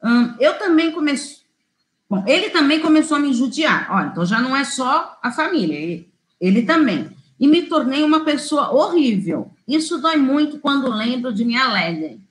Hum, 0.03 0.35
eu 0.39 0.59
também 0.59 0.91
comecei. 0.91 1.37
Bom, 2.09 2.23
ele 2.27 2.49
também 2.49 2.81
começou 2.81 3.17
a 3.17 3.19
me 3.19 3.33
judiar. 3.33 3.87
Olha, 3.89 4.07
então 4.07 4.25
já 4.25 4.39
não 4.41 4.55
é 4.55 4.65
só 4.65 5.17
a 5.23 5.31
família, 5.31 5.77
ele, 5.77 6.09
ele 6.39 6.61
também. 6.63 7.09
E 7.39 7.47
me 7.47 7.63
tornei 7.63 8.03
uma 8.03 8.25
pessoa 8.25 8.71
horrível. 8.71 9.51
Isso 9.67 9.99
dói 9.99 10.17
muito 10.17 10.59
quando 10.59 10.89
lembro 10.89 11.33
de 11.33 11.45
minha 11.45 11.63
alegre. 11.63 12.21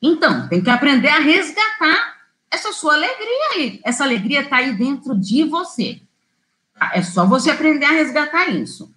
Então, 0.00 0.46
tem 0.48 0.62
que 0.62 0.70
aprender 0.70 1.08
a 1.08 1.18
resgatar 1.18 2.16
essa 2.50 2.72
sua 2.72 2.94
alegria 2.94 3.48
aí. 3.54 3.80
Essa 3.82 4.04
alegria 4.04 4.42
está 4.42 4.56
aí 4.56 4.74
dentro 4.74 5.18
de 5.18 5.44
você. 5.44 6.00
É 6.92 7.02
só 7.02 7.26
você 7.26 7.50
aprender 7.50 7.86
a 7.86 7.92
resgatar 7.92 8.48
isso. 8.48 8.94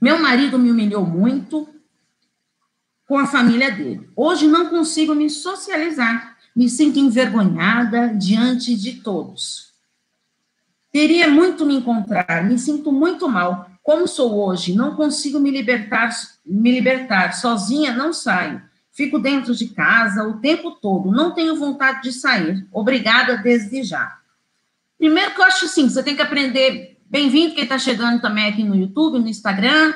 Meu 0.00 0.18
marido 0.18 0.58
me 0.58 0.70
humilhou 0.70 1.06
muito 1.06 1.68
com 3.06 3.18
a 3.18 3.26
família 3.26 3.70
dele. 3.70 4.10
Hoje 4.16 4.46
não 4.46 4.68
consigo 4.68 5.14
me 5.14 5.30
socializar. 5.30 6.36
Me 6.54 6.68
sinto 6.68 6.98
envergonhada 6.98 8.08
diante 8.08 8.74
de 8.74 8.94
todos. 8.94 9.72
Queria 10.92 11.28
muito 11.28 11.66
me 11.66 11.76
encontrar, 11.76 12.42
me 12.44 12.58
sinto 12.58 12.90
muito 12.90 13.28
mal. 13.28 13.70
Como 13.82 14.08
sou 14.08 14.34
hoje, 14.42 14.74
não 14.74 14.96
consigo 14.96 15.38
me 15.38 15.50
libertar, 15.50 16.10
me 16.44 16.72
libertar. 16.72 17.34
Sozinha 17.34 17.92
não 17.92 18.12
saio. 18.12 18.62
Fico 18.90 19.18
dentro 19.18 19.54
de 19.54 19.68
casa 19.68 20.26
o 20.26 20.40
tempo 20.40 20.70
todo, 20.70 21.10
não 21.10 21.34
tenho 21.34 21.54
vontade 21.56 22.02
de 22.02 22.12
sair. 22.12 22.66
Obrigada 22.72 23.36
desde 23.36 23.82
já. 23.82 24.18
Primeiro 24.98 25.34
que 25.34 25.40
eu 25.40 25.44
acho 25.44 25.66
assim, 25.66 25.88
você 25.88 26.02
tem 26.02 26.16
que 26.16 26.22
aprender. 26.22 26.98
Bem-vindo 27.08 27.54
quem 27.54 27.64
está 27.64 27.78
chegando 27.78 28.20
também 28.20 28.48
aqui 28.48 28.64
no 28.64 28.74
YouTube, 28.74 29.18
no 29.18 29.28
Instagram. 29.28 29.94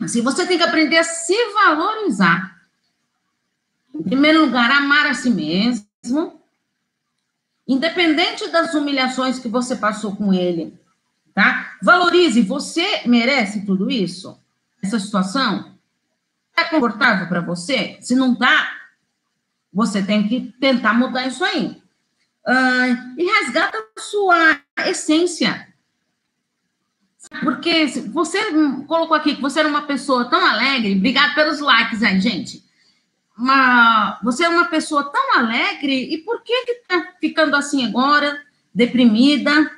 Assim, 0.00 0.20
você 0.20 0.44
tem 0.46 0.58
que 0.58 0.64
aprender 0.64 0.98
a 0.98 1.04
se 1.04 1.34
valorizar. 1.52 2.60
Em 3.94 4.02
primeiro 4.02 4.44
lugar, 4.44 4.70
amar 4.70 5.06
a 5.06 5.14
si 5.14 5.30
mesmo. 5.30 6.40
Independente 7.66 8.48
das 8.48 8.74
humilhações 8.74 9.38
que 9.38 9.48
você 9.48 9.76
passou 9.76 10.16
com 10.16 10.34
ele, 10.34 10.76
tá? 11.32 11.76
Valorize, 11.80 12.42
você 12.42 13.02
merece 13.06 13.64
tudo 13.64 13.90
isso? 13.90 14.36
Essa 14.82 14.98
situação? 14.98 15.72
É 16.56 16.64
confortável 16.64 17.28
para 17.28 17.40
você? 17.40 17.96
Se 18.00 18.16
não 18.16 18.34
tá, 18.34 18.72
você 19.72 20.02
tem 20.02 20.26
que 20.26 20.52
tentar 20.60 20.94
mudar 20.94 21.26
isso 21.26 21.44
aí. 21.44 21.81
Uh, 22.46 23.20
e 23.20 23.24
resgata 23.24 23.78
a 23.78 24.00
sua 24.00 24.60
essência. 24.86 25.68
Porque 27.40 27.86
você 28.12 28.38
colocou 28.86 29.16
aqui 29.16 29.36
que 29.36 29.42
você 29.42 29.60
era 29.60 29.68
uma 29.68 29.82
pessoa 29.82 30.28
tão 30.28 30.44
alegre, 30.44 30.96
obrigado 30.96 31.34
pelos 31.34 31.60
likes 31.60 32.02
aí, 32.02 32.20
gente. 32.20 32.64
Você 34.22 34.44
é 34.44 34.48
uma 34.48 34.66
pessoa 34.66 35.04
tão 35.10 35.38
alegre, 35.38 36.12
e 36.12 36.18
por 36.18 36.42
que 36.42 36.66
que 36.66 36.74
tá 36.86 37.14
ficando 37.20 37.56
assim 37.56 37.86
agora, 37.86 38.40
deprimida? 38.74 39.70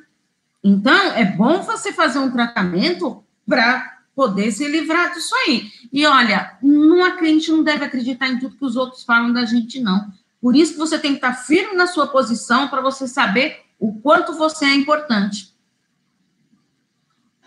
Então, 0.62 1.12
é 1.12 1.24
bom 1.24 1.60
você 1.62 1.92
fazer 1.92 2.18
um 2.18 2.30
tratamento 2.30 3.22
para 3.46 3.98
poder 4.14 4.50
se 4.50 4.66
livrar 4.66 5.12
disso 5.12 5.34
aí. 5.46 5.70
E 5.92 6.06
olha, 6.06 6.56
não, 6.62 7.04
a 7.04 7.22
gente 7.22 7.50
não 7.50 7.62
deve 7.62 7.84
acreditar 7.84 8.28
em 8.28 8.38
tudo 8.38 8.56
que 8.56 8.64
os 8.64 8.76
outros 8.76 9.04
falam 9.04 9.32
da 9.32 9.44
gente, 9.44 9.80
não. 9.80 10.12
Por 10.44 10.54
isso 10.54 10.74
que 10.74 10.78
você 10.78 10.98
tem 10.98 11.12
que 11.12 11.16
estar 11.16 11.32
firme 11.32 11.74
na 11.74 11.86
sua 11.86 12.06
posição 12.06 12.68
para 12.68 12.82
você 12.82 13.08
saber 13.08 13.62
o 13.78 13.98
quanto 14.02 14.34
você 14.34 14.66
é 14.66 14.74
importante. 14.74 15.56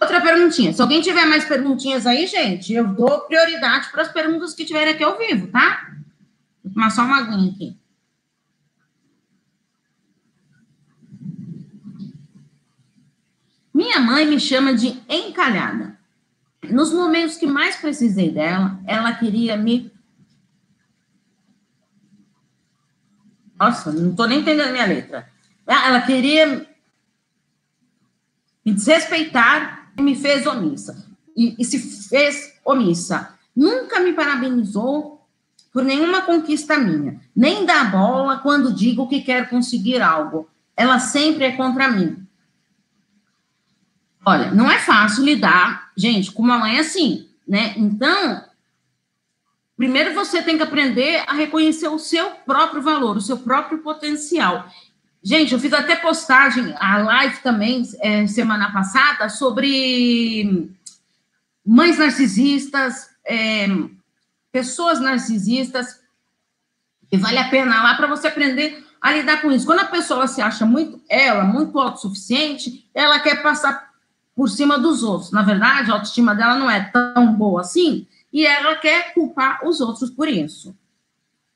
Outra 0.01 0.20
perguntinha. 0.20 0.74
Se 0.74 0.82
alguém 0.82 1.00
tiver 1.00 1.27
mais 1.27 1.46
perguntinhas 1.46 2.08
aí, 2.08 2.25
gente, 2.25 2.74
eu 2.74 2.88
dou 2.88 3.20
prioridade 3.22 3.92
para 3.92 4.01
as 4.01 4.12
perguntas 4.12 4.56
que 4.56 4.66
tiverem 4.66 4.96
aqui 4.96 5.04
ao 5.04 5.16
vivo, 5.16 5.46
tá? 5.46 5.92
Vou 6.63 6.74
tomar 6.74 6.89
só 6.89 7.04
uma 7.04 7.20
aguinha 7.20 7.51
aqui. 7.51 7.77
Minha 13.72 14.00
mãe 14.00 14.25
me 14.25 14.39
chama 14.39 14.74
de 14.74 15.00
encalhada. 15.08 16.00
Nos 16.63 16.92
momentos 16.92 17.38
que 17.38 17.46
mais 17.46 17.75
precisei 17.75 18.32
dela, 18.32 18.80
ela 18.88 19.13
queria 19.13 19.56
me. 19.56 19.96
Nossa, 23.60 23.92
não 23.92 24.12
estou 24.12 24.28
nem 24.28 24.40
entendendo 24.40 24.72
minha 24.72 24.86
letra. 24.86 25.28
Ela 25.66 26.02
queria 26.02 26.68
me 28.66 28.74
desrespeitar 28.74 29.92
e 29.98 30.02
me 30.02 30.16
fez 30.16 30.46
omissa. 30.46 31.08
E, 31.36 31.56
e 31.60 31.66
se 31.66 32.10
fez 32.10 32.54
omissa. 32.64 33.34
Nunca 33.56 34.00
me 34.00 34.14
parabenizou 34.14 35.18
por 35.74 35.84
nenhuma 35.84 36.24
conquista 36.24 36.78
minha, 36.78 37.20
nem 37.36 37.64
dá 37.64 37.84
bola 37.84 38.40
quando 38.40 38.74
digo 38.74 39.08
que 39.08 39.22
quero 39.22 39.48
conseguir 39.48 40.02
algo. 40.02 40.50
Ela 40.76 41.00
sempre 41.00 41.46
é 41.46 41.52
contra 41.52 41.90
mim. 41.92 42.26
Olha, 44.26 44.52
não 44.52 44.70
é 44.70 44.80
fácil 44.80 45.24
lidar, 45.24 45.92
gente, 45.96 46.32
com 46.32 46.42
uma 46.42 46.58
mãe 46.58 46.80
assim, 46.80 47.30
né? 47.48 47.74
Então, 47.78 48.44
primeiro 49.77 50.13
você 50.13 50.41
tem 50.41 50.57
que 50.57 50.63
aprender 50.63 51.24
a 51.27 51.34
reconhecer 51.34 51.88
o 51.88 52.00
seu 52.00 52.31
próprio 52.46 52.81
valor, 52.81 53.15
o 53.15 53.22
seu 53.22 53.38
próprio 53.38 53.77
potencial. 53.77 54.67
Gente, 55.24 55.53
eu 55.53 55.60
fiz 55.60 55.72
até 55.74 55.96
postagem, 55.96 56.74
a 56.79 56.98
live 56.98 57.38
também, 57.39 57.84
é, 58.00 58.25
semana 58.27 58.72
passada, 58.72 59.29
sobre 59.29 60.69
mães 61.65 61.98
narcisistas, 61.98 63.10
é, 63.25 63.67
pessoas 64.51 65.00
narcisistas, 65.00 66.00
e 67.12 67.17
vale 67.17 67.38
a 67.38 67.50
pena 67.50 67.84
lá 67.84 67.96
para 67.96 68.07
você 68.07 68.27
aprender 68.27 68.86
a 69.01 69.12
lidar 69.13 69.41
com 69.41 69.51
isso. 69.51 69.65
Quando 69.65 69.79
a 69.79 69.86
pessoa 69.86 70.27
se 70.27 70.41
acha 70.41 70.65
muito, 70.65 71.01
ela, 71.10 71.43
muito 71.43 71.79
autossuficiente, 71.79 72.89
ela 72.93 73.19
quer 73.19 73.41
passar 73.41 73.91
por 74.36 74.50
cima 74.50 74.77
dos 74.77 75.03
outros. 75.03 75.31
Na 75.31 75.41
verdade, 75.41 75.89
a 75.89 75.96
autoestima 75.96 76.36
dela 76.36 76.55
não 76.55 76.69
é 76.69 76.81
tão 76.81 77.34
boa 77.34 77.62
assim, 77.62 78.07
e 78.38 78.46
ela 78.46 78.75
quer 78.75 79.15
culpar 79.15 79.67
os 79.67 79.82
outros 79.82 80.12
por 80.12 80.27
isso. 80.27 80.77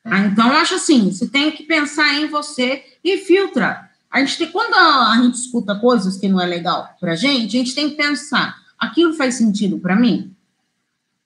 Tá? 0.04 0.18
Então, 0.22 0.48
eu 0.48 0.56
acho 0.56 0.74
assim, 0.74 1.12
você 1.12 1.28
tem 1.28 1.52
que 1.52 1.62
pensar 1.62 2.16
em 2.16 2.26
você 2.26 2.84
e 3.04 3.20
filtra. 3.20 3.88
A 4.10 4.20
gente 4.20 4.40
tem, 4.40 4.52
quando 4.52 4.74
a, 4.74 5.16
gente 5.22 5.36
escuta 5.36 5.76
coisas 5.76 6.18
que 6.18 6.28
não 6.28 6.42
é 6.42 6.46
legal 6.48 6.90
pra 7.00 7.14
gente, 7.14 7.56
a 7.56 7.60
gente 7.60 7.76
tem 7.76 7.92
que 7.92 7.98
pensar, 7.98 8.60
aquilo 8.80 9.14
faz 9.14 9.36
sentido 9.36 9.78
para 9.78 9.96
mim? 9.96 10.36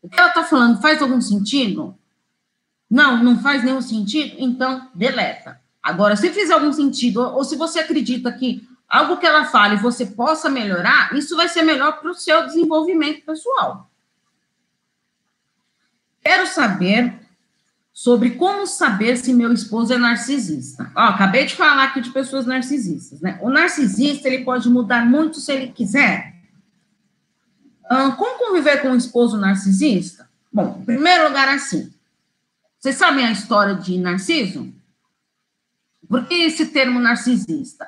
O 0.02 0.10
que 0.10 0.20
ela 0.20 0.32
tá 0.32 0.44
falando 0.44 0.82
faz 0.82 1.02
algum 1.02 1.22
sentido? 1.22 1.98
Não, 2.90 3.24
não 3.24 3.40
faz 3.40 3.64
nenhum 3.64 3.82
sentido? 3.82 4.36
Então, 4.38 4.90
deleta. 4.94 5.62
Agora, 5.82 6.18
se 6.18 6.34
fizer 6.34 6.54
algum 6.54 6.74
sentido, 6.74 7.22
ou, 7.22 7.36
ou 7.36 7.44
se 7.46 7.56
você 7.56 7.80
acredita 7.80 8.30
que 8.30 8.68
algo 8.90 9.16
que 9.16 9.26
ela 9.26 9.46
fale 9.46 9.78
você 9.78 10.06
possa 10.06 10.50
melhorar, 10.50 11.16
isso 11.16 11.34
vai 11.38 11.48
ser 11.48 11.62
melhor 11.62 11.94
para 12.02 12.12
o 12.12 12.14
seu 12.14 12.46
desenvolvimento 12.46 13.26
pessoal. 13.26 13.90
Quero 16.26 16.48
saber 16.48 17.14
sobre 17.94 18.32
como 18.32 18.66
saber 18.66 19.16
se 19.16 19.32
meu 19.32 19.54
esposo 19.54 19.94
é 19.94 19.98
narcisista. 19.98 20.92
Ó, 20.96 21.02
acabei 21.02 21.46
de 21.46 21.56
falar 21.56 21.84
aqui 21.84 22.02
de 22.02 22.10
pessoas 22.10 22.48
narcisistas, 22.48 23.22
né? 23.22 23.38
O 23.44 23.50
narcisista, 23.50 24.28
ele 24.28 24.44
pode 24.44 24.68
mudar 24.68 25.06
muito 25.06 25.40
se 25.40 25.54
ele 25.54 25.72
quiser. 25.72 26.34
como 28.18 28.40
conviver 28.40 28.82
com 28.82 28.90
um 28.90 28.98
esposo 28.98 29.38
narcisista? 29.38 30.28
Bom, 30.52 30.80
em 30.82 30.86
primeiro 30.86 31.28
lugar, 31.28 31.48
assim, 31.48 31.94
vocês 32.80 32.96
sabem 32.96 33.24
a 33.24 33.32
história 33.32 33.76
de 33.76 33.98
Narciso? 34.00 34.74
Por 36.10 36.26
que 36.26 36.34
esse 36.34 36.68
termo 36.68 37.00
narcisista? 37.00 37.88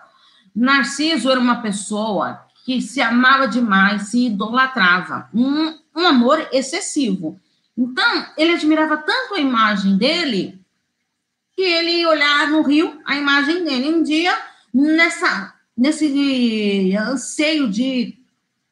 Narciso 0.55 1.31
era 1.31 1.39
uma 1.39 1.61
pessoa 1.61 2.45
que 2.63 2.81
se 2.81 3.01
amava 3.01 3.47
demais, 3.47 4.09
se 4.09 4.27
idolatrava, 4.27 5.27
um, 5.33 5.75
um 5.95 6.05
amor 6.05 6.47
excessivo. 6.51 7.39
Então, 7.77 8.25
ele 8.37 8.53
admirava 8.53 8.97
tanto 8.97 9.35
a 9.35 9.39
imagem 9.39 9.97
dele 9.97 10.59
que 11.55 11.61
ele 11.61 12.05
olhava 12.05 12.51
no 12.51 12.61
rio 12.61 12.99
a 13.05 13.15
imagem 13.15 13.63
dele. 13.63 13.89
Um 13.89 14.03
dia, 14.03 14.35
nessa, 14.73 15.53
nesse 15.75 16.95
anseio 16.97 17.69
de, 17.69 18.17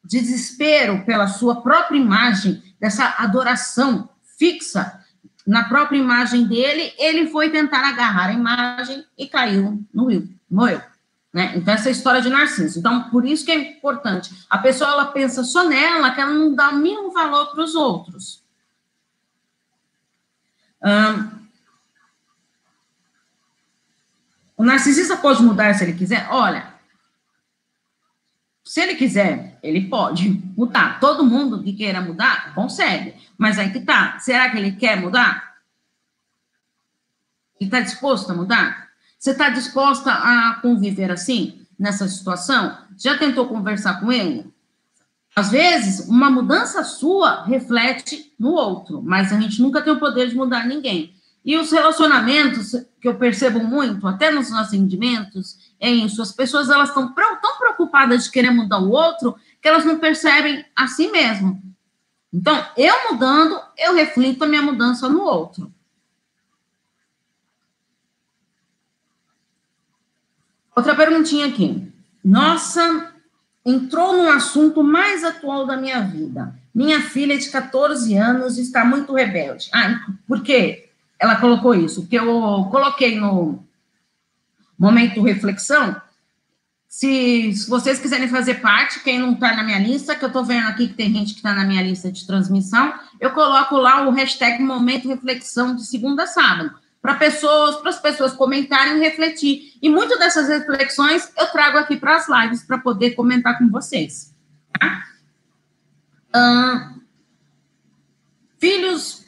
de 0.03 0.19
desespero 0.19 1.03
pela 1.05 1.27
sua 1.27 1.61
própria 1.61 1.97
imagem, 1.97 2.63
dessa 2.79 3.15
adoração 3.17 4.09
fixa 4.37 4.99
na 5.45 5.65
própria 5.65 5.97
imagem 5.97 6.47
dele, 6.47 6.93
ele 6.97 7.27
foi 7.27 7.49
tentar 7.49 7.87
agarrar 7.87 8.29
a 8.29 8.33
imagem 8.33 9.05
e 9.17 9.27
caiu 9.27 9.83
no 9.93 10.07
rio, 10.07 10.27
morreu. 10.49 10.81
Né? 11.31 11.53
Então, 11.55 11.73
essa 11.73 11.89
é 11.89 11.91
história 11.91 12.21
de 12.21 12.29
Narciso. 12.29 12.79
Então, 12.79 13.09
por 13.09 13.25
isso 13.25 13.45
que 13.45 13.51
é 13.51 13.55
importante. 13.55 14.33
A 14.49 14.57
pessoa, 14.57 14.89
ela 14.91 15.05
pensa 15.07 15.43
só 15.43 15.67
nela, 15.67 16.11
que 16.11 16.21
ela 16.21 16.31
não 16.31 16.55
dá 16.55 16.69
o 16.69 16.77
mínimo 16.77 17.11
valor 17.11 17.51
para 17.51 17.63
os 17.63 17.75
outros. 17.75 18.44
O 24.55 24.63
narcisista 24.63 25.17
pode 25.17 25.41
mudar 25.41 25.73
se 25.73 25.83
ele 25.83 25.93
quiser? 25.93 26.27
Olha, 26.29 26.73
se 28.63 28.81
ele 28.81 28.95
quiser, 28.95 29.59
ele 29.61 29.87
pode 29.87 30.29
mudar. 30.57 30.99
Todo 30.99 31.25
mundo 31.25 31.63
que 31.63 31.73
queira 31.73 32.01
mudar, 32.01 32.53
consegue. 32.55 33.15
Mas 33.37 33.59
aí 33.59 33.71
que 33.71 33.79
tá. 33.79 34.17
Será 34.19 34.49
que 34.49 34.57
ele 34.57 34.71
quer 34.71 34.99
mudar? 34.99 35.55
Ele 37.59 37.67
está 37.67 37.79
disposto 37.79 38.31
a 38.31 38.35
mudar? 38.35 38.89
Você 39.17 39.31
está 39.31 39.49
disposta 39.49 40.11
a 40.11 40.59
conviver 40.61 41.11
assim, 41.11 41.65
nessa 41.79 42.07
situação? 42.07 42.77
Já 42.97 43.17
tentou 43.17 43.47
conversar 43.47 43.99
com 43.99 44.11
ele? 44.11 44.53
Às 45.35 45.51
vezes, 45.51 46.07
uma 46.07 46.29
mudança 46.29 46.81
sua 46.85 47.43
reflete 47.43 48.33
no 48.39 48.51
outro, 48.51 49.01
mas 49.03 49.33
a 49.33 49.39
gente 49.39 49.61
nunca 49.61 49.81
tem 49.81 49.91
o 49.91 49.99
poder 49.99 50.29
de 50.29 50.35
mudar 50.35 50.65
ninguém. 50.65 51.13
E 51.43 51.57
os 51.57 51.71
relacionamentos, 51.71 52.71
que 53.01 53.07
eu 53.07 53.15
percebo 53.15 53.59
muito, 53.59 54.07
até 54.07 54.31
nos 54.31 54.49
nossos 54.49 54.69
atendimentos, 54.69 55.73
é 55.79 55.91
isso. 55.91 56.21
As 56.21 56.31
pessoas 56.31 56.69
elas 56.69 56.87
estão 56.87 57.13
tão 57.13 57.57
preocupadas 57.57 58.23
de 58.23 58.31
querer 58.31 58.49
mudar 58.49 58.79
o 58.79 58.89
outro 58.89 59.35
que 59.61 59.67
elas 59.67 59.83
não 59.83 59.99
percebem 59.99 60.65
a 60.73 60.87
si 60.87 61.11
mesmo. 61.11 61.61
Então, 62.33 62.65
eu 62.77 63.11
mudando, 63.11 63.61
eu 63.77 63.93
reflito 63.93 64.43
a 64.43 64.47
minha 64.47 64.61
mudança 64.61 65.09
no 65.09 65.21
outro. 65.21 65.71
Outra 70.75 70.95
perguntinha 70.95 71.47
aqui. 71.47 71.91
Nossa, 72.23 73.14
entrou 73.65 74.15
no 74.15 74.29
assunto 74.29 74.83
mais 74.83 75.23
atual 75.23 75.65
da 75.65 75.75
minha 75.75 76.01
vida. 76.01 76.53
Minha 76.73 77.01
filha 77.01 77.37
de 77.37 77.49
14 77.49 78.15
anos 78.15 78.57
está 78.57 78.85
muito 78.85 79.13
rebelde. 79.13 79.69
Ah, 79.73 80.05
por 80.27 80.43
quê? 80.43 80.89
Ela 81.19 81.37
colocou 81.37 81.73
isso. 81.73 82.01
Porque 82.01 82.19
eu 82.19 82.67
coloquei 82.69 83.19
no 83.19 83.63
momento 84.77 85.23
reflexão. 85.23 85.99
Se, 86.87 87.53
se 87.53 87.69
vocês 87.69 87.99
quiserem 87.99 88.27
fazer 88.27 88.55
parte, 88.55 89.01
quem 89.03 89.19
não 89.19 89.33
está 89.33 89.53
na 89.55 89.63
minha 89.63 89.79
lista, 89.79 90.15
que 90.15 90.23
eu 90.23 90.27
estou 90.27 90.45
vendo 90.45 90.67
aqui 90.67 90.87
que 90.87 90.93
tem 90.93 91.11
gente 91.11 91.33
que 91.33 91.39
está 91.39 91.53
na 91.53 91.65
minha 91.65 91.81
lista 91.81 92.11
de 92.11 92.25
transmissão, 92.25 92.93
eu 93.19 93.31
coloco 93.31 93.75
lá 93.75 94.07
o 94.07 94.11
hashtag 94.11 94.61
Momento 94.61 95.07
Reflexão 95.07 95.75
de 95.75 95.85
segunda 95.85 96.23
a 96.23 96.27
sábado 96.27 96.84
para 97.05 97.13
pessoas, 97.13 97.75
para 97.75 97.91
as 97.91 97.99
pessoas 97.99 98.33
comentarem 98.33 98.97
e 98.97 98.99
refletir. 98.99 99.73
E 99.79 99.87
muitas 99.87 100.17
dessas 100.17 100.49
reflexões 100.49 101.31
eu 101.37 101.45
trago 101.51 101.77
aqui 101.77 101.97
para 101.97 102.15
as 102.15 102.27
lives 102.27 102.63
para 102.63 102.79
poder 102.79 103.11
comentar 103.11 103.59
com 103.59 103.69
vocês. 103.69 104.33
Tá? 104.79 105.03
filhos 108.59 109.23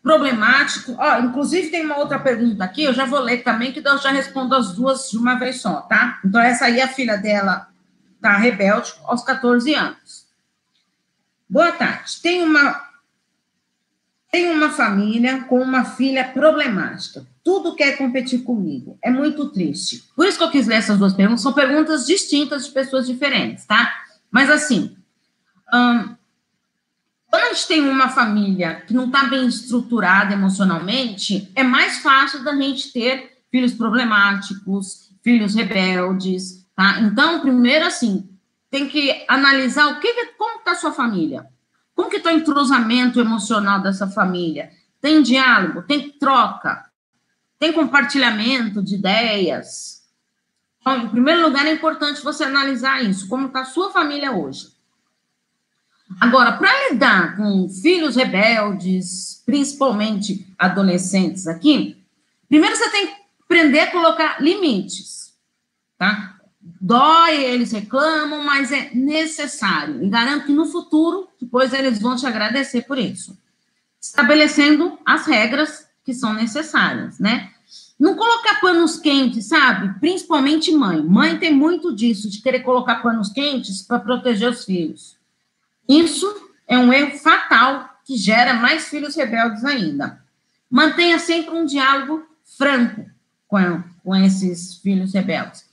problemáticos. 0.00 0.94
Ó, 0.96 1.18
inclusive 1.18 1.68
tem 1.68 1.84
uma 1.84 1.98
outra 1.98 2.20
pergunta 2.20 2.62
aqui, 2.62 2.84
eu 2.84 2.94
já 2.94 3.04
vou 3.04 3.18
ler 3.18 3.42
também, 3.42 3.72
que 3.72 3.80
eu 3.84 3.98
já 3.98 4.10
respondo 4.10 4.54
as 4.54 4.72
duas 4.72 5.10
de 5.10 5.18
uma 5.18 5.34
vez 5.34 5.60
só, 5.60 5.80
tá? 5.82 6.20
Então, 6.24 6.40
essa 6.40 6.66
aí, 6.66 6.80
a 6.80 6.86
filha 6.86 7.18
dela 7.18 7.68
tá 8.22 8.36
rebelde 8.36 8.94
aos 9.04 9.24
14 9.24 9.74
anos. 9.74 10.26
Boa 11.50 11.72
tarde. 11.72 12.22
Tem 12.22 12.42
uma 12.42 12.85
tenho 14.30 14.52
uma 14.52 14.70
família 14.70 15.44
com 15.44 15.60
uma 15.60 15.84
filha 15.84 16.24
problemática. 16.24 17.26
Tudo 17.44 17.74
quer 17.74 17.96
competir 17.96 18.42
comigo. 18.42 18.98
É 19.02 19.10
muito 19.10 19.48
triste. 19.48 20.04
Por 20.14 20.26
isso 20.26 20.36
que 20.36 20.44
eu 20.44 20.50
quis 20.50 20.66
ler 20.66 20.76
essas 20.76 20.98
duas 20.98 21.14
perguntas. 21.14 21.42
São 21.42 21.52
perguntas 21.52 22.06
distintas 22.06 22.66
de 22.66 22.72
pessoas 22.72 23.06
diferentes, 23.06 23.64
tá? 23.64 23.94
Mas 24.30 24.50
assim, 24.50 24.96
hum, 25.72 26.16
quando 27.30 27.44
a 27.44 27.52
gente 27.52 27.68
tem 27.68 27.80
uma 27.88 28.08
família 28.08 28.82
que 28.86 28.94
não 28.94 29.06
está 29.06 29.24
bem 29.24 29.46
estruturada 29.46 30.32
emocionalmente, 30.32 31.50
é 31.54 31.62
mais 31.62 31.98
fácil 31.98 32.42
da 32.42 32.54
gente 32.54 32.92
ter 32.92 33.38
filhos 33.50 33.74
problemáticos, 33.74 35.10
filhos 35.22 35.54
rebeldes, 35.54 36.66
tá? 36.74 37.00
Então, 37.00 37.40
primeiro, 37.40 37.84
assim, 37.84 38.28
tem 38.70 38.88
que 38.88 39.24
analisar 39.28 39.86
o 39.88 40.00
que, 40.00 40.26
como 40.38 40.58
está 40.58 40.74
sua 40.74 40.92
família, 40.92 41.46
como 41.96 42.10
que 42.10 42.18
está 42.18 42.30
o 42.30 42.34
entrosamento 42.34 43.18
emocional 43.18 43.80
dessa 43.80 44.06
família, 44.06 44.70
tem 45.00 45.22
diálogo, 45.22 45.82
tem 45.82 46.10
troca, 46.10 46.84
tem 47.58 47.72
compartilhamento 47.72 48.82
de 48.82 48.96
ideias. 48.96 50.02
Então, 50.78 50.98
em 50.98 51.08
primeiro 51.08 51.42
lugar, 51.42 51.66
é 51.66 51.72
importante 51.72 52.22
você 52.22 52.44
analisar 52.44 53.02
isso, 53.02 53.26
como 53.28 53.46
está 53.46 53.62
a 53.62 53.64
sua 53.64 53.90
família 53.90 54.30
hoje. 54.30 54.68
Agora, 56.20 56.52
para 56.52 56.90
lidar 56.90 57.36
com 57.36 57.68
filhos 57.68 58.14
rebeldes, 58.14 59.42
principalmente 59.44 60.46
adolescentes 60.58 61.46
aqui, 61.46 62.04
primeiro 62.48 62.76
você 62.76 62.90
tem 62.90 63.06
que 63.06 63.16
aprender 63.42 63.80
a 63.80 63.90
colocar 63.90 64.40
limites, 64.40 65.34
tá? 65.98 66.35
Dói, 66.80 67.44
eles 67.44 67.72
reclamam, 67.72 68.42
mas 68.42 68.72
é 68.72 68.90
necessário. 68.94 70.04
E 70.04 70.08
garanto 70.08 70.46
que 70.46 70.52
no 70.52 70.66
futuro, 70.66 71.28
depois 71.40 71.72
eles 71.72 72.00
vão 72.00 72.16
te 72.16 72.26
agradecer 72.26 72.82
por 72.82 72.98
isso. 72.98 73.36
Estabelecendo 74.00 74.98
as 75.04 75.26
regras 75.26 75.86
que 76.04 76.12
são 76.12 76.34
necessárias, 76.34 77.18
né? 77.18 77.50
Não 77.98 78.14
colocar 78.14 78.60
panos 78.60 78.98
quentes, 78.98 79.46
sabe? 79.46 79.98
Principalmente 80.00 80.70
mãe. 80.72 81.02
Mãe 81.02 81.38
tem 81.38 81.54
muito 81.54 81.94
disso, 81.94 82.28
de 82.28 82.42
querer 82.42 82.60
colocar 82.60 82.96
panos 82.96 83.30
quentes 83.30 83.82
para 83.82 83.98
proteger 83.98 84.50
os 84.50 84.64
filhos. 84.64 85.16
Isso 85.88 86.50
é 86.68 86.76
um 86.76 86.92
erro 86.92 87.16
fatal 87.18 87.88
que 88.04 88.16
gera 88.16 88.54
mais 88.54 88.88
filhos 88.88 89.16
rebeldes 89.16 89.64
ainda. 89.64 90.22
Mantenha 90.70 91.18
sempre 91.18 91.54
um 91.54 91.64
diálogo 91.64 92.26
franco 92.58 93.06
com, 93.48 93.82
com 94.04 94.14
esses 94.14 94.76
filhos 94.76 95.14
rebeldes. 95.14 95.64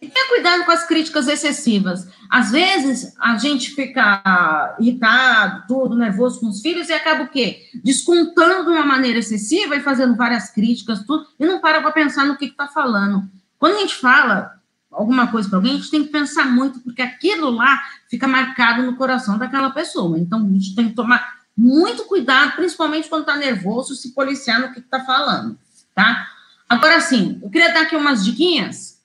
Tenha 0.00 0.28
cuidado 0.28 0.64
com 0.64 0.70
as 0.72 0.86
críticas 0.86 1.28
excessivas. 1.28 2.08
Às 2.30 2.50
vezes, 2.50 3.14
a 3.20 3.36
gente 3.36 3.74
fica 3.74 4.74
irritado, 4.80 5.64
tudo, 5.68 5.94
nervoso 5.94 6.40
com 6.40 6.48
os 6.48 6.62
filhos 6.62 6.88
e 6.88 6.92
acaba 6.92 7.24
o 7.24 7.28
quê? 7.28 7.68
Descontando 7.84 8.64
de 8.64 8.70
uma 8.70 8.84
maneira 8.84 9.18
excessiva 9.18 9.76
e 9.76 9.80
fazendo 9.80 10.16
várias 10.16 10.50
críticas, 10.50 11.04
tudo, 11.04 11.26
e 11.38 11.44
não 11.44 11.60
para 11.60 11.82
para 11.82 11.92
pensar 11.92 12.24
no 12.24 12.38
que 12.38 12.46
está 12.46 12.66
falando. 12.66 13.28
Quando 13.58 13.76
a 13.76 13.80
gente 13.80 13.94
fala 13.94 14.58
alguma 14.90 15.26
coisa 15.26 15.48
para 15.48 15.58
alguém, 15.58 15.74
a 15.74 15.76
gente 15.76 15.90
tem 15.90 16.04
que 16.04 16.10
pensar 16.10 16.46
muito, 16.46 16.80
porque 16.80 17.02
aquilo 17.02 17.50
lá 17.50 17.78
fica 18.08 18.26
marcado 18.26 18.82
no 18.82 18.96
coração 18.96 19.36
daquela 19.36 19.70
pessoa. 19.70 20.18
Então, 20.18 20.38
a 20.38 20.52
gente 20.52 20.74
tem 20.74 20.88
que 20.88 20.94
tomar 20.94 21.40
muito 21.54 22.04
cuidado, 22.04 22.56
principalmente 22.56 23.08
quando 23.08 23.22
está 23.22 23.36
nervoso, 23.36 23.94
se 23.94 24.14
policiar 24.14 24.60
no 24.60 24.72
que 24.72 24.80
está 24.80 25.00
falando, 25.00 25.58
tá? 25.94 26.26
Agora, 26.66 27.00
sim, 27.00 27.38
eu 27.42 27.50
queria 27.50 27.74
dar 27.74 27.82
aqui 27.82 27.96
umas 27.96 28.24
diquinhas. 28.24 28.99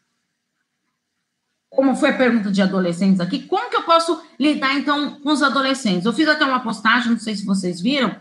Como 1.75 1.95
foi 1.95 2.09
a 2.09 2.17
pergunta 2.17 2.51
de 2.51 2.61
adolescentes 2.61 3.19
aqui, 3.19 3.39
como 3.39 3.69
que 3.69 3.75
eu 3.75 3.83
posso 3.83 4.21
lidar, 4.39 4.75
então, 4.75 5.19
com 5.19 5.31
os 5.31 5.43
adolescentes? 5.43 6.05
Eu 6.05 6.13
fiz 6.13 6.27
até 6.27 6.45
uma 6.45 6.61
postagem, 6.61 7.11
não 7.11 7.19
sei 7.19 7.35
se 7.35 7.45
vocês 7.45 7.81
viram, 7.81 8.15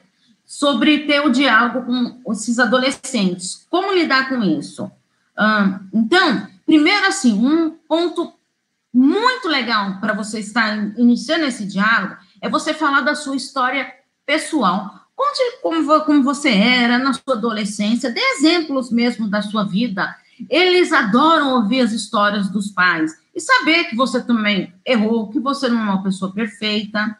sobre 0.44 1.06
ter 1.06 1.20
o 1.20 1.30
diálogo 1.30 1.82
com 2.22 2.32
esses 2.32 2.58
adolescentes. 2.58 3.66
Como 3.70 3.94
lidar 3.94 4.28
com 4.28 4.42
isso? 4.42 4.90
então, 5.92 6.46
primeiro, 6.64 7.06
assim, 7.06 7.32
um 7.32 7.70
ponto 7.88 8.32
muito 8.92 9.48
legal 9.48 9.98
para 10.00 10.12
você 10.12 10.38
estar 10.38 10.76
iniciando 10.96 11.44
esse 11.44 11.66
diálogo 11.66 12.16
é 12.40 12.48
você 12.48 12.72
falar 12.72 13.00
da 13.00 13.16
sua 13.16 13.34
história 13.34 13.92
pessoal. 14.24 15.00
Conte 15.16 15.40
como, 15.62 16.00
como 16.02 16.22
você 16.22 16.50
era 16.50 16.98
na 16.98 17.12
sua 17.12 17.34
adolescência, 17.34 18.10
dê 18.10 18.20
exemplos 18.20 18.92
mesmo 18.92 19.28
da 19.28 19.42
sua 19.42 19.64
vida. 19.64 20.14
Eles 20.48 20.92
adoram 20.92 21.54
ouvir 21.54 21.80
as 21.80 21.92
histórias 21.92 22.48
dos 22.48 22.70
pais 22.70 23.12
e 23.34 23.40
saber 23.40 23.84
que 23.84 23.96
você 23.96 24.22
também 24.22 24.72
errou, 24.84 25.30
que 25.30 25.40
você 25.40 25.68
não 25.68 25.80
é 25.80 25.84
uma 25.84 26.02
pessoa 26.02 26.32
perfeita. 26.32 27.18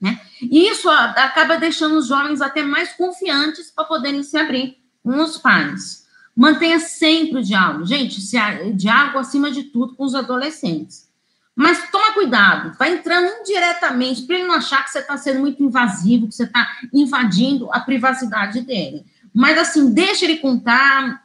Né? 0.00 0.20
E 0.40 0.68
isso 0.68 0.88
acaba 0.88 1.56
deixando 1.56 1.96
os 1.96 2.06
jovens 2.06 2.40
até 2.40 2.62
mais 2.62 2.92
confiantes 2.92 3.70
para 3.70 3.84
poderem 3.84 4.22
se 4.22 4.36
abrir 4.36 4.78
com 5.02 5.20
os 5.22 5.38
pais. 5.38 6.06
Mantenha 6.36 6.78
sempre 6.78 7.40
o 7.40 7.42
diálogo. 7.42 7.84
Gente, 7.84 8.20
se, 8.20 8.36
diálogo 8.74 9.18
acima 9.18 9.50
de 9.50 9.64
tudo 9.64 9.96
com 9.96 10.04
os 10.04 10.14
adolescentes. 10.14 11.08
Mas 11.56 11.90
toma 11.90 12.12
cuidado, 12.12 12.76
vai 12.78 12.92
entrando 12.92 13.40
indiretamente, 13.40 14.22
para 14.22 14.36
ele 14.36 14.46
não 14.46 14.54
achar 14.54 14.84
que 14.84 14.92
você 14.92 15.00
está 15.00 15.16
sendo 15.16 15.40
muito 15.40 15.60
invasivo, 15.60 16.28
que 16.28 16.34
você 16.36 16.44
está 16.44 16.68
invadindo 16.92 17.68
a 17.72 17.80
privacidade 17.80 18.60
dele. 18.60 19.04
Mas, 19.34 19.58
assim, 19.58 19.92
deixa 19.92 20.24
ele 20.24 20.36
contar, 20.36 21.20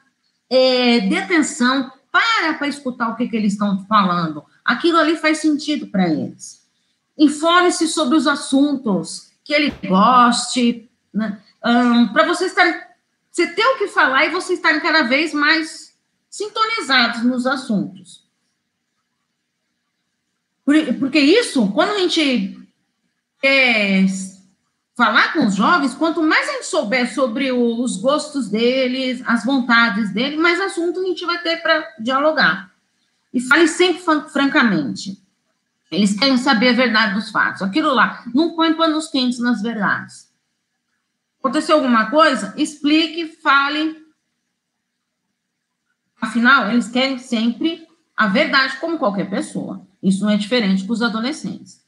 é, 0.55 0.99
dê 0.99 1.17
atenção, 1.17 1.91
para 2.11 2.53
para 2.53 2.67
escutar 2.67 3.09
o 3.09 3.15
que, 3.15 3.27
que 3.27 3.35
eles 3.35 3.53
estão 3.53 3.83
falando. 3.87 4.45
Aquilo 4.63 4.99
ali 4.99 5.17
faz 5.17 5.39
sentido 5.39 5.87
para 5.87 6.07
eles. 6.07 6.63
Informe-se 7.17 7.87
sobre 7.87 8.15
os 8.15 8.27
assuntos 8.27 9.31
que 9.43 9.51
ele 9.51 9.73
goste, 9.87 10.87
né? 11.11 11.41
um, 11.65 12.07
para 12.09 12.27
você 12.27 12.45
estar 12.45 12.93
você 13.31 13.47
ter 13.47 13.65
o 13.65 13.79
que 13.79 13.87
falar 13.87 14.25
e 14.25 14.29
você 14.29 14.53
estar 14.53 14.79
cada 14.79 15.01
vez 15.01 15.33
mais 15.33 15.95
sintonizados 16.29 17.23
nos 17.23 17.47
assuntos. 17.47 18.23
Porque 20.99 21.19
isso, 21.19 21.71
quando 21.71 21.93
a 21.93 21.99
gente 21.99 22.59
quer 23.41 24.05
falar 24.95 25.33
com 25.33 25.45
os 25.45 25.55
jovens, 25.55 25.95
quanto 25.95 26.21
mais 26.21 26.47
a 26.47 26.51
gente 26.53 26.65
souber 26.65 27.13
sobre 27.13 27.51
os 27.51 27.97
gostos 27.97 28.49
deles, 28.49 29.21
as 29.25 29.43
vontades 29.43 30.11
deles, 30.13 30.39
mais 30.39 30.59
assunto 30.61 30.99
a 30.99 31.03
gente 31.03 31.25
vai 31.25 31.41
ter 31.41 31.57
para 31.57 31.95
dialogar. 31.99 32.71
E 33.33 33.41
fale 33.41 33.67
sempre 33.67 34.03
francamente. 34.29 35.19
Eles 35.91 36.17
querem 36.17 36.37
saber 36.37 36.69
a 36.69 36.73
verdade 36.73 37.15
dos 37.15 37.31
fatos. 37.31 37.61
Aquilo 37.61 37.93
lá, 37.93 38.23
não 38.33 38.55
põe 38.55 38.73
panos 38.73 39.07
quentes 39.07 39.39
nas 39.39 39.61
verdades. 39.61 40.31
Aconteceu 41.39 41.75
alguma 41.75 42.09
coisa? 42.09 42.53
Explique, 42.55 43.27
fale. 43.41 44.01
Afinal, 46.21 46.71
eles 46.71 46.87
querem 46.87 47.19
sempre 47.19 47.85
a 48.15 48.27
verdade, 48.27 48.77
como 48.77 48.97
qualquer 48.97 49.29
pessoa. 49.29 49.85
Isso 50.01 50.23
não 50.23 50.31
é 50.31 50.37
diferente 50.37 50.83
para 50.83 50.93
os 50.93 51.01
adolescentes. 51.01 51.82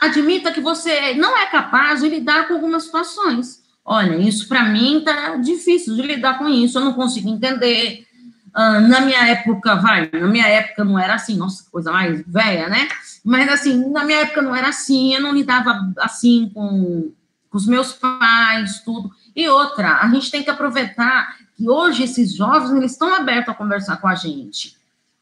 Admita 0.00 0.52
que 0.52 0.60
você 0.60 1.14
não 1.14 1.36
é 1.36 1.46
capaz 1.46 2.00
de 2.00 2.08
lidar 2.08 2.48
com 2.48 2.54
algumas 2.54 2.84
situações. 2.84 3.62
Olha, 3.84 4.16
isso 4.16 4.48
para 4.48 4.64
mim 4.64 4.98
está 4.98 5.36
difícil 5.36 5.94
de 5.96 6.02
lidar 6.02 6.38
com 6.38 6.48
isso, 6.48 6.78
eu 6.78 6.84
não 6.84 6.92
consigo 6.92 7.28
entender. 7.28 8.06
Uh, 8.48 8.80
na 8.88 9.00
minha 9.00 9.28
época, 9.28 9.76
vai, 9.76 10.10
na 10.12 10.26
minha 10.26 10.46
época 10.46 10.84
não 10.84 10.98
era 10.98 11.14
assim, 11.14 11.36
nossa, 11.36 11.68
coisa 11.70 11.92
mais 11.92 12.22
velha, 12.26 12.68
né? 12.68 12.88
Mas 13.24 13.48
assim, 13.48 13.90
na 13.90 14.04
minha 14.04 14.20
época 14.20 14.42
não 14.42 14.54
era 14.54 14.68
assim, 14.68 15.14
eu 15.14 15.20
não 15.20 15.32
lidava 15.32 15.92
assim 15.98 16.50
com 16.52 17.12
com 17.50 17.58
os 17.58 17.66
meus 17.66 17.92
pais, 17.92 18.80
tudo. 18.84 19.10
E 19.34 19.48
outra, 19.48 19.98
a 19.98 20.08
gente 20.08 20.30
tem 20.30 20.42
que 20.42 20.50
aproveitar 20.50 21.36
que 21.56 21.68
hoje 21.68 22.04
esses 22.04 22.34
jovens 22.34 22.70
eles 22.72 22.92
estão 22.92 23.12
abertos 23.12 23.52
a 23.52 23.56
conversar 23.56 23.96
com 23.96 24.06
a 24.06 24.14
gente. 24.14 24.76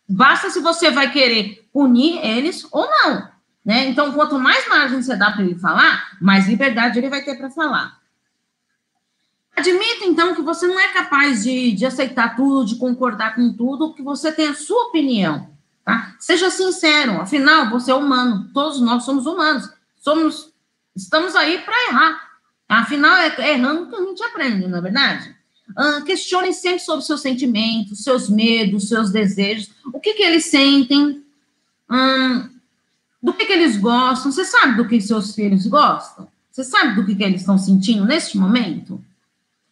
Basta 0.07 0.51
se 0.51 0.61
você 0.61 0.91
vai 0.91 1.11
querer 1.11 1.67
punir 1.73 2.19
eles 2.25 2.67
ou 2.71 2.87
não. 2.87 3.29
Né? 3.69 3.87
Então, 3.89 4.13
quanto 4.13 4.39
mais 4.39 4.67
margem 4.67 5.03
você 5.03 5.15
dá 5.15 5.31
para 5.31 5.45
ele 5.45 5.59
falar, 5.59 6.17
mais 6.23 6.49
liberdade 6.49 6.99
ele 6.99 7.11
vai 7.11 7.23
ter 7.23 7.37
para 7.37 7.51
falar. 7.51 7.99
Admita, 9.55 10.07
então, 10.07 10.35
que 10.35 10.41
você 10.41 10.67
não 10.67 10.81
é 10.81 10.89
capaz 10.89 11.45
de, 11.45 11.73
de 11.73 11.85
aceitar 11.85 12.35
tudo, 12.35 12.65
de 12.65 12.77
concordar 12.77 13.35
com 13.35 13.53
tudo, 13.53 13.93
que 13.93 14.03
você 14.03 14.33
tem 14.33 14.47
a 14.49 14.55
sua 14.55 14.87
opinião. 14.87 15.51
Tá? 15.85 16.17
Seja 16.19 16.49
sincero, 16.49 17.21
afinal, 17.21 17.69
você 17.69 17.91
é 17.91 17.95
humano, 17.95 18.49
todos 18.55 18.81
nós 18.81 19.05
somos 19.05 19.27
humanos, 19.27 19.71
somos 19.99 20.51
Estamos 20.99 21.37
aí 21.37 21.59
para 21.59 21.87
errar. 21.89 22.29
Afinal, 22.69 23.17
é 23.17 23.53
errando 23.53 23.89
que 23.89 23.95
a 23.95 24.05
gente 24.05 24.23
aprende, 24.25 24.67
não 24.67 24.79
é 24.79 24.81
verdade? 24.81 25.35
Uh, 25.71 26.05
questione 26.05 26.53
sempre 26.53 26.81
sobre 26.81 27.05
seus 27.05 27.21
sentimentos, 27.21 28.03
seus 28.03 28.29
medos, 28.29 28.89
seus 28.89 29.13
desejos, 29.13 29.71
o 29.93 30.01
que, 30.01 30.15
que 30.15 30.23
eles 30.23 30.47
sentem, 30.47 31.23
hum, 31.89 32.51
do 33.23 33.33
que, 33.33 33.47
que 33.47 33.53
eles 33.53 33.77
gostam. 33.77 34.31
Você 34.31 34.45
sabe 34.45 34.77
do 34.77 34.87
que 34.87 35.01
seus 35.01 35.35
filhos 35.35 35.67
gostam? 35.67 36.29
Você 36.51 36.65
sabe 36.65 36.95
do 36.95 37.05
que, 37.05 37.15
que 37.15 37.23
eles 37.23 37.41
estão 37.41 37.59
sentindo 37.59 38.05
neste 38.05 38.37
momento? 38.37 39.03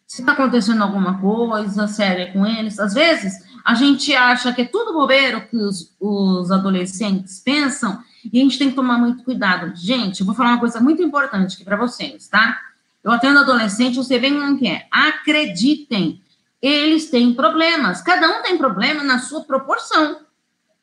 Se 0.05 0.21
está 0.21 0.31
acontecendo 0.31 0.81
alguma 0.81 1.19
coisa 1.19 1.87
séria 1.87 2.31
com 2.31 2.45
eles, 2.45 2.79
às 2.79 2.93
vezes 2.93 3.45
a 3.65 3.73
gente 3.73 4.15
acha 4.15 4.53
que 4.53 4.61
é 4.61 4.65
tudo 4.65 4.93
bobeiro 4.93 5.45
que 5.49 5.57
os, 5.57 5.93
os 5.99 6.49
adolescentes 6.49 7.41
pensam 7.41 8.01
e 8.31 8.39
a 8.39 8.43
gente 8.43 8.57
tem 8.57 8.69
que 8.69 8.75
tomar 8.75 8.97
muito 8.97 9.23
cuidado. 9.23 9.75
Gente, 9.75 10.21
eu 10.21 10.25
vou 10.25 10.33
falar 10.33 10.51
uma 10.51 10.59
coisa 10.59 10.79
muito 10.79 11.03
importante 11.03 11.55
aqui 11.55 11.65
para 11.65 11.75
vocês, 11.75 12.27
tá? 12.29 12.57
Eu 13.03 13.11
atendo 13.11 13.39
adolescente, 13.39 13.95
você 13.95 14.17
vê 14.17 14.31
o 14.31 14.57
que 14.57 14.67
é. 14.67 14.87
Acreditem, 14.91 16.21
eles 16.61 17.09
têm 17.09 17.33
problemas. 17.33 18.01
Cada 18.01 18.27
um 18.39 18.41
tem 18.41 18.57
problema 18.57 19.03
na 19.03 19.19
sua 19.19 19.43
proporção, 19.43 20.21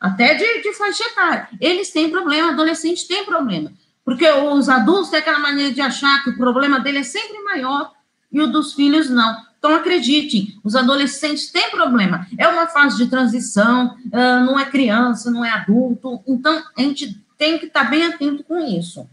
até 0.04 0.34
de, 0.34 0.60
de 0.60 0.74
faixa 0.74 1.02
etária. 1.02 1.48
Eles 1.58 1.90
têm 1.90 2.10
problema, 2.10 2.50
adolescente 2.50 3.08
tem 3.08 3.24
problema. 3.24 3.72
Porque 4.04 4.30
os 4.30 4.68
adultos 4.68 5.08
têm 5.08 5.18
aquela 5.18 5.38
maneira 5.38 5.72
de 5.72 5.80
achar 5.80 6.22
que 6.22 6.28
o 6.28 6.36
problema 6.36 6.78
dele 6.78 6.98
é 6.98 7.02
sempre 7.02 7.42
maior 7.42 7.90
e 8.30 8.38
o 8.38 8.46
dos 8.46 8.74
filhos 8.74 9.08
não. 9.08 9.34
Então, 9.58 9.74
acreditem, 9.74 10.60
os 10.62 10.76
adolescentes 10.76 11.50
têm 11.50 11.70
problema. 11.70 12.26
É 12.36 12.46
uma 12.46 12.66
fase 12.66 12.98
de 12.98 13.06
transição, 13.08 13.96
uh, 14.12 14.44
não 14.44 14.60
é 14.60 14.66
criança, 14.66 15.30
não 15.30 15.42
é 15.42 15.48
adulto. 15.48 16.22
Então, 16.26 16.62
a 16.76 16.82
gente 16.82 17.18
tem 17.38 17.58
que 17.58 17.64
estar 17.64 17.84
bem 17.84 18.04
atento 18.04 18.44
com 18.44 18.58
isso. 18.58 19.08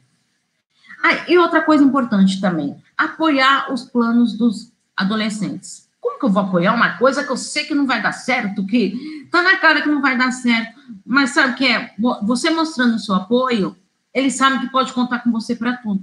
Ah, 1.02 1.24
e 1.30 1.38
outra 1.38 1.62
coisa 1.62 1.86
importante 1.86 2.42
também, 2.42 2.76
apoiar 2.98 3.72
os 3.72 3.86
planos 3.86 4.38
dos 4.38 4.74
adolescentes. 4.94 5.88
Como 6.02 6.20
que 6.20 6.26
eu 6.26 6.30
vou 6.30 6.44
apoiar 6.44 6.74
uma 6.74 6.98
coisa 6.98 7.24
que 7.24 7.32
eu 7.32 7.38
sei 7.38 7.64
que 7.64 7.76
não 7.76 7.86
vai 7.86 8.02
dar 8.02 8.12
certo, 8.12 8.66
que 8.66 9.28
tá 9.32 9.42
na 9.42 9.56
cara 9.58 9.82
que 9.82 9.88
não 9.88 10.02
vai 10.02 10.18
dar 10.18 10.32
certo, 10.32 10.82
mas 11.06 11.30
sabe 11.30 11.54
o 11.54 11.56
que 11.56 11.66
é? 11.66 11.94
Você 12.24 12.50
mostrando 12.50 12.96
o 12.96 13.00
seu 13.00 13.16
apoio, 13.16 13.78
eles 14.14 14.36
sabem 14.36 14.60
que 14.60 14.70
pode 14.70 14.92
contar 14.92 15.20
com 15.20 15.32
você 15.32 15.56
para 15.56 15.78
tudo. 15.78 16.02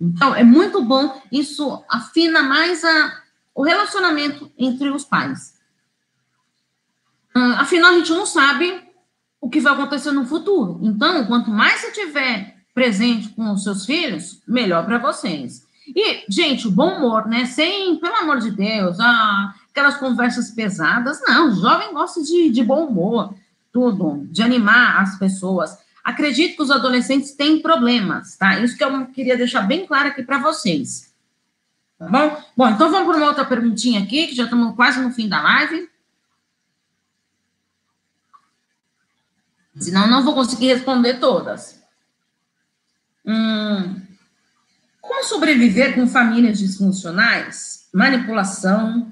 Então, 0.00 0.34
é 0.34 0.42
muito 0.42 0.82
bom, 0.82 1.22
isso 1.30 1.84
afina 1.88 2.42
mais 2.42 2.82
a, 2.82 3.22
o 3.54 3.62
relacionamento 3.62 4.50
entre 4.58 4.88
os 4.88 5.04
pais. 5.04 5.54
Uh, 7.36 7.54
afinal, 7.58 7.92
a 7.92 7.98
gente 7.98 8.10
não 8.10 8.24
sabe 8.24 8.82
o 9.40 9.48
que 9.50 9.60
vai 9.60 9.74
acontecer 9.74 10.12
no 10.12 10.26
futuro. 10.26 10.80
Então, 10.82 11.26
quanto 11.26 11.50
mais 11.50 11.80
você 11.80 11.92
tiver 11.92 12.56
presente 12.74 13.28
com 13.30 13.52
os 13.52 13.62
seus 13.62 13.84
filhos, 13.84 14.42
melhor 14.48 14.86
para 14.86 14.98
vocês. 14.98 15.66
E, 15.94 16.24
gente, 16.28 16.68
o 16.68 16.70
bom 16.70 16.96
humor, 16.96 17.26
né? 17.26 17.46
Sem, 17.46 17.96
pelo 17.98 18.16
amor 18.16 18.38
de 18.38 18.50
Deus, 18.50 18.98
ah, 19.00 19.54
aquelas 19.70 19.96
conversas 19.96 20.50
pesadas. 20.50 21.20
Não, 21.26 21.48
o 21.48 21.54
jovem 21.60 21.92
gosta 21.92 22.22
de, 22.22 22.50
de 22.50 22.62
bom 22.62 22.86
humor, 22.86 23.34
tudo, 23.72 24.26
de 24.30 24.42
animar 24.42 25.02
as 25.02 25.18
pessoas. 25.18 25.76
Acredito 26.04 26.56
que 26.56 26.62
os 26.62 26.70
adolescentes 26.70 27.32
têm 27.32 27.60
problemas, 27.60 28.36
tá? 28.36 28.58
Isso 28.60 28.76
que 28.76 28.84
eu 28.84 29.06
queria 29.06 29.36
deixar 29.36 29.62
bem 29.62 29.86
claro 29.86 30.08
aqui 30.08 30.22
para 30.22 30.38
vocês. 30.38 31.12
Tá 31.98 32.08
bom? 32.08 32.42
Bom, 32.56 32.68
então 32.68 32.90
vamos 32.90 33.08
para 33.08 33.16
uma 33.18 33.28
outra 33.28 33.44
perguntinha 33.44 34.02
aqui, 34.02 34.28
que 34.28 34.34
já 34.34 34.44
estamos 34.44 34.74
quase 34.74 35.00
no 35.00 35.10
fim 35.10 35.28
da 35.28 35.42
live. 35.42 35.88
Senão 39.78 40.06
não 40.08 40.24
vou 40.24 40.34
conseguir 40.34 40.68
responder 40.68 41.20
todas. 41.20 41.80
Hum, 43.24 44.00
como 45.00 45.24
sobreviver 45.24 45.94
com 45.94 46.06
famílias 46.06 46.58
disfuncionais? 46.58 47.88
Manipulação, 47.92 49.10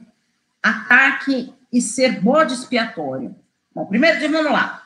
ataque 0.63 1.53
e 1.73 1.81
ser 1.81 2.21
bode 2.21 2.55
expiatório. 2.55 3.35
Bom, 3.75 3.87
primeiro, 3.87 4.21
vamos 4.31 4.53
lá. 4.53 4.83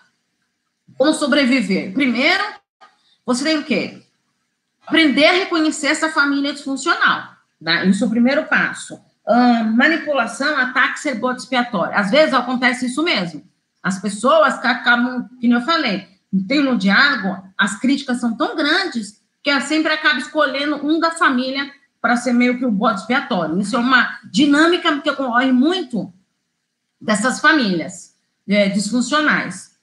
Como 0.97 1.13
sobreviver? 1.15 1.93
Primeiro, 1.93 2.43
você 3.25 3.45
tem 3.45 3.59
o 3.59 3.65
quê? 3.65 4.03
Aprender 4.87 5.27
a 5.27 5.33
reconhecer 5.33 5.89
essa 5.89 6.11
família 6.11 6.53
disfuncional. 6.53 7.37
Tá? 7.65 7.85
Isso 7.85 8.05
é 8.05 8.07
o 8.07 8.11
primeiro 8.11 8.45
passo. 8.45 9.01
manipulação, 9.75 10.57
ataque, 10.57 11.01
ser 11.01 11.15
bode 11.17 11.43
expiatório. 11.43 11.97
Às 11.97 12.11
vezes 12.11 12.35
acontece 12.35 12.87
isso 12.87 13.03
mesmo. 13.03 13.43
As 13.83 14.01
pessoas 14.01 14.59
que 14.59 14.67
acabam, 14.67 15.29
como 15.41 15.55
eu 15.55 15.61
falei, 15.63 16.09
tem 16.47 16.63
no 16.63 16.79
diálogo, 16.79 17.43
as 17.59 17.79
críticas 17.79 18.21
são 18.21 18.37
tão 18.37 18.57
grandes 18.57 19.22
que 19.43 19.61
sempre 19.63 19.93
acaba 19.93 20.19
escolhendo 20.19 20.77
um 20.77 21.01
da 21.01 21.11
família 21.11 21.71
para 22.01 22.17
ser 22.17 22.33
meio 22.33 22.59
que 22.59 22.65
o 22.65 22.71
bode 22.71 23.01
expiatório. 23.01 23.61
Isso 23.61 23.77
é 23.77 23.79
uma 23.79 24.19
dinâmica 24.25 25.01
que 25.01 25.11
ocorre 25.11 25.53
muito 25.53 26.13
dessas 27.01 27.41
famílias 27.41 28.15
é, 28.49 28.69
disfuncionais. 28.69 29.77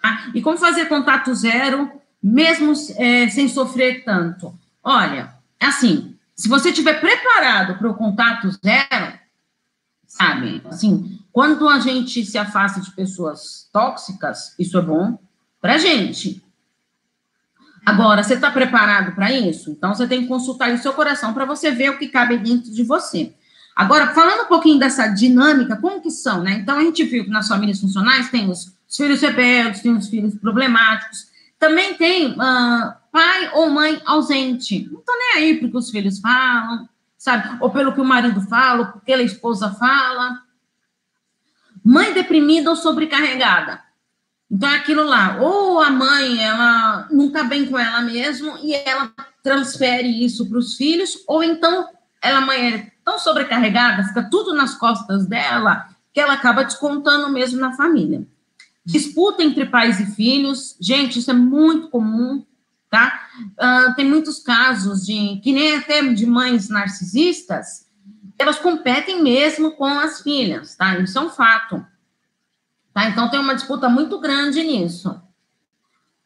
Tá? 0.00 0.30
E 0.34 0.42
como 0.42 0.58
fazer 0.58 0.86
contato 0.86 1.34
zero, 1.34 1.90
mesmo 2.22 2.72
é, 2.96 3.28
sem 3.28 3.48
sofrer 3.48 4.04
tanto? 4.04 4.58
Olha, 4.82 5.34
assim, 5.60 6.16
se 6.34 6.48
você 6.48 6.70
estiver 6.70 7.00
preparado 7.00 7.78
para 7.78 7.90
o 7.90 7.94
contato 7.94 8.50
zero, 8.50 9.18
sabe, 10.06 10.62
assim, 10.66 11.18
quando 11.32 11.68
a 11.68 11.80
gente 11.80 12.24
se 12.24 12.38
afasta 12.38 12.80
de 12.80 12.90
pessoas 12.92 13.68
tóxicas, 13.72 14.54
isso 14.58 14.78
é 14.78 14.82
bom 14.82 15.18
para 15.60 15.74
a 15.74 15.78
gente. 15.78 16.42
Agora, 17.84 18.22
você 18.22 18.34
está 18.34 18.50
preparado 18.50 19.14
para 19.14 19.30
isso? 19.30 19.70
Então, 19.70 19.94
você 19.94 20.06
tem 20.06 20.22
que 20.22 20.28
consultar 20.28 20.72
o 20.72 20.78
seu 20.78 20.92
coração 20.94 21.34
para 21.34 21.44
você 21.44 21.70
ver 21.70 21.90
o 21.90 21.98
que 21.98 22.08
cabe 22.08 22.38
dentro 22.38 22.72
de 22.72 22.82
você. 22.82 23.34
Agora, 23.76 24.14
falando 24.14 24.44
um 24.44 24.48
pouquinho 24.48 24.78
dessa 24.78 25.08
dinâmica, 25.08 25.76
como 25.76 26.00
que 26.00 26.10
são, 26.10 26.42
né? 26.42 26.52
Então, 26.62 26.78
a 26.78 26.82
gente 26.82 27.04
viu 27.04 27.24
que 27.24 27.30
nas 27.30 27.48
famílias 27.48 27.80
funcionais 27.80 28.30
tem 28.30 28.48
os, 28.48 28.74
os 28.88 28.96
filhos 28.96 29.20
rebeldes, 29.20 29.82
tem 29.82 29.92
os 29.92 30.08
filhos 30.08 30.34
problemáticos, 30.36 31.26
também 31.58 31.94
tem 31.94 32.32
uh, 32.32 32.94
pai 33.12 33.50
ou 33.52 33.68
mãe 33.68 34.00
ausente. 34.06 34.88
Não 34.90 35.00
está 35.00 35.12
nem 35.12 35.42
aí 35.42 35.56
porque 35.58 35.76
os 35.76 35.90
filhos 35.90 36.20
falam, 36.20 36.88
sabe? 37.18 37.58
Ou 37.60 37.70
pelo 37.70 37.92
que 37.92 38.00
o 38.00 38.04
marido 38.04 38.40
fala, 38.42 38.80
ou 38.80 38.86
porque 38.86 39.12
a 39.12 39.22
esposa 39.22 39.70
fala. 39.72 40.40
Mãe 41.84 42.14
deprimida 42.14 42.70
ou 42.70 42.76
sobrecarregada. 42.76 43.83
Então, 44.54 44.70
aquilo 44.70 45.02
lá, 45.02 45.38
ou 45.40 45.80
a 45.80 45.90
mãe, 45.90 46.40
ela 46.40 47.08
não 47.10 47.26
está 47.26 47.42
bem 47.42 47.66
com 47.66 47.76
ela 47.76 48.00
mesma 48.02 48.56
e 48.62 48.72
ela 48.72 49.12
transfere 49.42 50.24
isso 50.24 50.48
para 50.48 50.58
os 50.58 50.76
filhos, 50.76 51.24
ou 51.26 51.42
então 51.42 51.88
ela, 52.22 52.40
mãe, 52.40 52.72
é 52.72 52.92
tão 53.04 53.18
sobrecarregada, 53.18 54.04
fica 54.04 54.22
tudo 54.30 54.54
nas 54.54 54.76
costas 54.76 55.26
dela, 55.26 55.88
que 56.12 56.20
ela 56.20 56.34
acaba 56.34 56.62
descontando 56.62 57.28
mesmo 57.30 57.58
na 57.60 57.72
família. 57.72 58.24
Disputa 58.86 59.42
entre 59.42 59.66
pais 59.66 59.98
e 59.98 60.06
filhos, 60.14 60.76
gente, 60.80 61.18
isso 61.18 61.32
é 61.32 61.34
muito 61.34 61.88
comum, 61.88 62.46
tá? 62.88 63.26
Uh, 63.60 63.96
tem 63.96 64.06
muitos 64.06 64.38
casos 64.38 65.04
de, 65.04 65.40
que 65.42 65.52
nem 65.52 65.78
até 65.78 66.00
de 66.00 66.26
mães 66.26 66.68
narcisistas, 66.68 67.88
elas 68.38 68.60
competem 68.60 69.20
mesmo 69.20 69.72
com 69.72 69.98
as 69.98 70.20
filhas, 70.20 70.76
tá? 70.76 70.96
Isso 71.00 71.18
é 71.18 71.22
um 71.22 71.28
fato. 71.28 71.84
Tá? 72.94 73.08
Então, 73.08 73.28
tem 73.28 73.40
uma 73.40 73.56
disputa 73.56 73.88
muito 73.88 74.20
grande 74.20 74.62
nisso. 74.62 75.20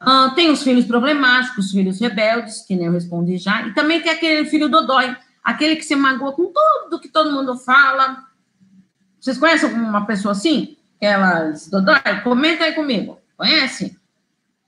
Uh, 0.00 0.32
tem 0.34 0.50
os 0.50 0.62
filhos 0.62 0.84
problemáticos, 0.84 1.66
os 1.66 1.72
filhos 1.72 1.98
rebeldes, 1.98 2.60
que 2.60 2.76
nem 2.76 2.86
eu 2.86 2.92
respondi 2.92 3.36
já, 3.38 3.62
e 3.62 3.74
também 3.74 4.00
tem 4.00 4.12
aquele 4.12 4.44
filho 4.44 4.68
dodói, 4.68 5.16
aquele 5.42 5.74
que 5.74 5.82
se 5.82 5.96
magoa 5.96 6.32
com 6.32 6.52
tudo 6.52 7.00
que 7.00 7.08
todo 7.08 7.32
mundo 7.32 7.56
fala. 7.56 8.24
Vocês 9.18 9.38
conhecem 9.38 9.72
uma 9.72 10.06
pessoa 10.06 10.32
assim? 10.32 10.76
Elas, 11.00 11.68
dodói? 11.68 11.98
Comenta 12.22 12.64
aí 12.64 12.74
comigo. 12.74 13.18
Conhece? 13.36 13.98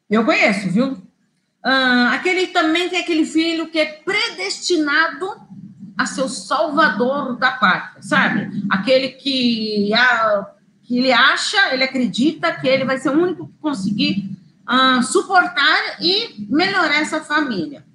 Eu 0.08 0.24
conheço, 0.24 0.68
viu? 0.70 0.92
Uh, 1.64 2.08
aquele 2.12 2.48
também 2.48 2.88
tem 2.88 3.00
aquele 3.00 3.24
filho 3.24 3.68
que 3.68 3.78
é 3.78 3.84
predestinado 3.84 5.30
a 5.96 6.06
ser 6.06 6.22
o 6.22 6.28
salvador 6.28 7.36
da 7.36 7.52
pátria, 7.52 8.02
sabe? 8.02 8.50
Aquele 8.70 9.10
que 9.10 9.92
ah, 9.94 10.50
que 10.90 10.98
ele 10.98 11.12
acha, 11.12 11.72
ele 11.72 11.84
acredita 11.84 12.52
que 12.52 12.66
ele 12.66 12.84
vai 12.84 12.98
ser 12.98 13.10
o 13.10 13.22
único 13.22 13.46
que 13.46 13.58
conseguir 13.58 14.36
uh, 14.68 15.00
suportar 15.04 16.02
e 16.02 16.44
melhorar 16.48 16.96
essa 16.96 17.20
família. 17.20 17.86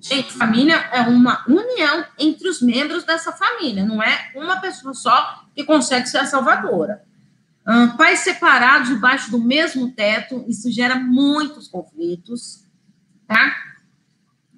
Gente, 0.00 0.32
família 0.32 0.76
é 0.90 1.02
uma 1.02 1.44
união 1.46 2.06
entre 2.18 2.48
os 2.48 2.62
membros 2.62 3.04
dessa 3.04 3.30
família, 3.30 3.84
não 3.84 4.02
é 4.02 4.32
uma 4.34 4.58
pessoa 4.58 4.94
só 4.94 5.44
que 5.54 5.62
consegue 5.62 6.08
ser 6.08 6.16
a 6.16 6.24
salvadora. 6.24 7.04
Uh, 7.68 7.94
pais 7.94 8.20
separados 8.20 8.88
debaixo 8.88 9.30
do 9.30 9.38
mesmo 9.38 9.92
teto, 9.92 10.42
isso 10.48 10.72
gera 10.72 10.94
muitos 10.94 11.68
conflitos, 11.68 12.64
tá? 13.26 13.54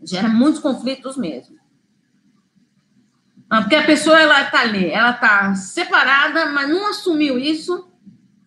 Gera 0.04 0.28
muitos 0.28 0.60
conflitos 0.60 1.16
mesmo. 1.16 1.56
Ah, 3.52 3.60
porque 3.60 3.76
a 3.76 3.84
pessoa 3.84 4.18
ela 4.18 4.40
está 4.40 4.60
ali, 4.60 4.90
ela 4.90 5.10
está 5.10 5.54
separada, 5.54 6.46
mas 6.46 6.70
não 6.70 6.88
assumiu 6.88 7.38
isso 7.38 7.86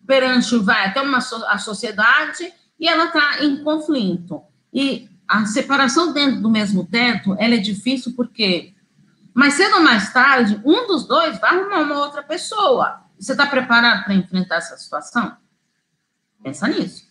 perante 0.04 0.56
vai 0.58 0.86
até 0.86 1.00
uma 1.00 1.18
a 1.18 1.58
sociedade 1.58 2.52
e 2.78 2.88
ela 2.88 3.04
está 3.04 3.44
em 3.44 3.62
conflito. 3.62 4.42
E 4.74 5.08
a 5.28 5.46
separação 5.46 6.12
dentro 6.12 6.40
do 6.40 6.50
mesmo 6.50 6.84
teto, 6.84 7.36
ela 7.38 7.54
é 7.54 7.58
difícil 7.58 8.14
porque 8.16 8.74
mais 9.32 9.54
cedo 9.54 9.76
ou 9.76 9.80
mais 9.80 10.12
tarde, 10.12 10.60
um 10.64 10.88
dos 10.88 11.06
dois 11.06 11.38
vai 11.38 11.56
arrumar 11.56 11.82
uma 11.82 12.00
outra 12.00 12.24
pessoa. 12.24 13.04
Você 13.16 13.30
está 13.30 13.46
preparado 13.46 14.02
para 14.02 14.14
enfrentar 14.14 14.56
essa 14.56 14.76
situação? 14.76 15.36
Pensa 16.42 16.66
nisso. 16.66 17.06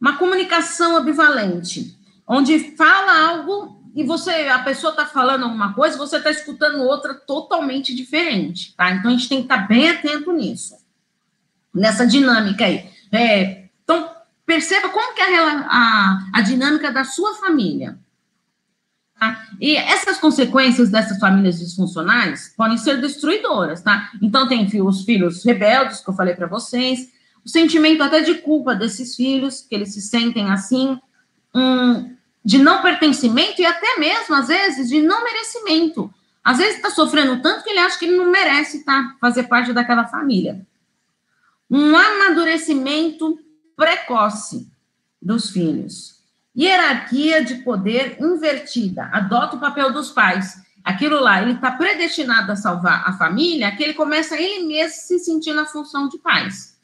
Uma 0.00 0.16
comunicação 0.16 0.96
ambivalente, 0.96 1.94
onde 2.26 2.74
fala 2.74 3.28
algo 3.28 3.75
e 3.96 4.04
você, 4.04 4.30
a 4.48 4.58
pessoa 4.58 4.90
está 4.90 5.06
falando 5.06 5.44
alguma 5.44 5.72
coisa, 5.72 5.96
você 5.96 6.18
está 6.18 6.30
escutando 6.30 6.82
outra 6.82 7.14
totalmente 7.14 7.94
diferente, 7.94 8.74
tá? 8.76 8.90
Então 8.90 9.10
a 9.10 9.14
gente 9.14 9.26
tem 9.26 9.38
que 9.38 9.44
estar 9.44 9.62
tá 9.62 9.66
bem 9.66 9.88
atento 9.88 10.30
nisso, 10.32 10.76
nessa 11.74 12.06
dinâmica 12.06 12.66
aí. 12.66 12.90
É, 13.10 13.64
então, 13.82 14.10
perceba 14.44 14.90
como 14.90 15.14
que 15.14 15.22
é 15.22 15.38
a, 15.38 15.66
a, 15.66 16.28
a 16.34 16.40
dinâmica 16.42 16.92
da 16.92 17.04
sua 17.04 17.36
família. 17.36 17.98
Tá? 19.18 19.46
E 19.58 19.74
essas 19.76 20.18
consequências 20.18 20.90
dessas 20.90 21.18
famílias 21.18 21.58
disfuncionais 21.58 22.52
podem 22.54 22.76
ser 22.76 23.00
destruidoras, 23.00 23.80
tá? 23.80 24.10
Então, 24.20 24.46
tem 24.46 24.68
os 24.82 25.04
filhos 25.04 25.42
rebeldes, 25.42 26.02
que 26.02 26.10
eu 26.10 26.14
falei 26.14 26.34
para 26.34 26.46
vocês, 26.46 27.08
o 27.42 27.48
sentimento 27.48 28.02
até 28.02 28.20
de 28.20 28.34
culpa 28.34 28.74
desses 28.74 29.16
filhos, 29.16 29.62
que 29.62 29.74
eles 29.74 29.94
se 29.94 30.02
sentem 30.02 30.50
assim, 30.50 31.00
um, 31.54 32.15
de 32.46 32.58
não 32.58 32.80
pertencimento 32.80 33.60
e 33.60 33.66
até 33.66 33.98
mesmo, 33.98 34.32
às 34.36 34.46
vezes, 34.46 34.88
de 34.88 35.02
não 35.02 35.24
merecimento. 35.24 36.08
Às 36.44 36.58
vezes 36.58 36.76
está 36.76 36.90
sofrendo 36.90 37.42
tanto 37.42 37.64
que 37.64 37.70
ele 37.70 37.80
acha 37.80 37.98
que 37.98 38.04
ele 38.04 38.16
não 38.16 38.30
merece 38.30 38.84
tá, 38.84 39.16
fazer 39.20 39.48
parte 39.48 39.72
daquela 39.72 40.06
família. 40.06 40.64
Um 41.68 41.96
amadurecimento 41.96 43.36
precoce 43.74 44.70
dos 45.20 45.50
filhos. 45.50 46.20
Hierarquia 46.56 47.44
de 47.44 47.56
poder 47.56 48.16
invertida. 48.20 49.10
Adota 49.12 49.56
o 49.56 49.60
papel 49.60 49.92
dos 49.92 50.12
pais. 50.12 50.62
Aquilo 50.84 51.18
lá, 51.18 51.42
ele 51.42 51.54
está 51.54 51.72
predestinado 51.72 52.52
a 52.52 52.56
salvar 52.56 53.02
a 53.08 53.14
família, 53.14 53.74
que 53.74 53.82
ele 53.82 53.94
começa 53.94 54.40
ele 54.40 54.64
mesmo 54.64 55.00
se 55.00 55.18
sentir 55.18 55.52
na 55.52 55.66
função 55.66 56.08
de 56.08 56.16
pais. 56.18 56.75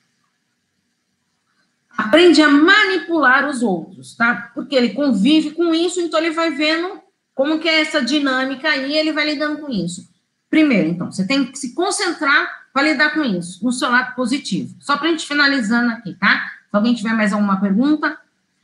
Aprende 1.96 2.40
a 2.40 2.48
manipular 2.48 3.48
os 3.48 3.62
outros, 3.62 4.14
tá? 4.16 4.50
Porque 4.55 4.74
ele 4.74 4.90
convive 4.90 5.50
com 5.50 5.74
isso, 5.74 6.00
então 6.00 6.18
ele 6.18 6.31
vai 6.31 6.50
vendo 6.50 7.00
como 7.35 7.59
que 7.59 7.68
é 7.68 7.81
essa 7.81 8.02
dinâmica 8.02 8.68
aí, 8.68 8.96
ele 8.96 9.12
vai 9.12 9.26
lidando 9.26 9.59
com 9.59 9.70
isso. 9.70 10.09
Primeiro, 10.48 10.88
então, 10.88 11.11
você 11.11 11.26
tem 11.26 11.46
que 11.46 11.59
se 11.59 11.74
concentrar 11.74 12.62
para 12.72 12.83
lidar 12.83 13.14
com 13.14 13.22
isso, 13.22 13.64
no 13.64 13.72
seu 13.72 13.90
lado 13.90 14.14
positivo. 14.14 14.74
Só 14.81 14.96
para 14.96 15.09
a 15.09 15.11
gente 15.11 15.26
finalizando 15.26 15.92
aqui, 15.92 16.14
tá? 16.14 16.50
Se 16.70 16.76
alguém 16.76 16.94
tiver 16.94 17.12
mais 17.14 17.33
alguma 17.33 17.61
pergunta. 17.61 18.18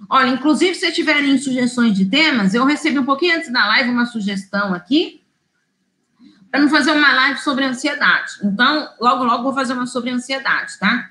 Olha, 0.09 0.29
inclusive, 0.29 0.75
se 0.75 0.91
tiverem 0.93 1.37
sugestões 1.39 1.95
de 1.95 2.07
temas, 2.07 2.55
eu 2.55 2.65
recebi 2.65 2.99
um 2.99 3.05
pouquinho 3.05 3.37
antes 3.37 3.53
da 3.53 3.67
live 3.67 3.91
uma 3.91 4.07
sugestão 4.07 4.73
aqui, 4.73 5.23
para 6.51 6.61
não 6.61 6.69
fazer 6.69 6.93
uma 6.93 7.13
live 7.13 7.41
sobre 7.41 7.65
ansiedade. 7.65 8.33
Então, 8.43 8.89
logo, 9.01 9.25
logo 9.25 9.43
vou 9.43 9.55
fazer 9.55 9.75
uma 9.75 9.87
sobre 9.87 10.11
ansiedade, 10.11 10.79
tá? 10.79 11.11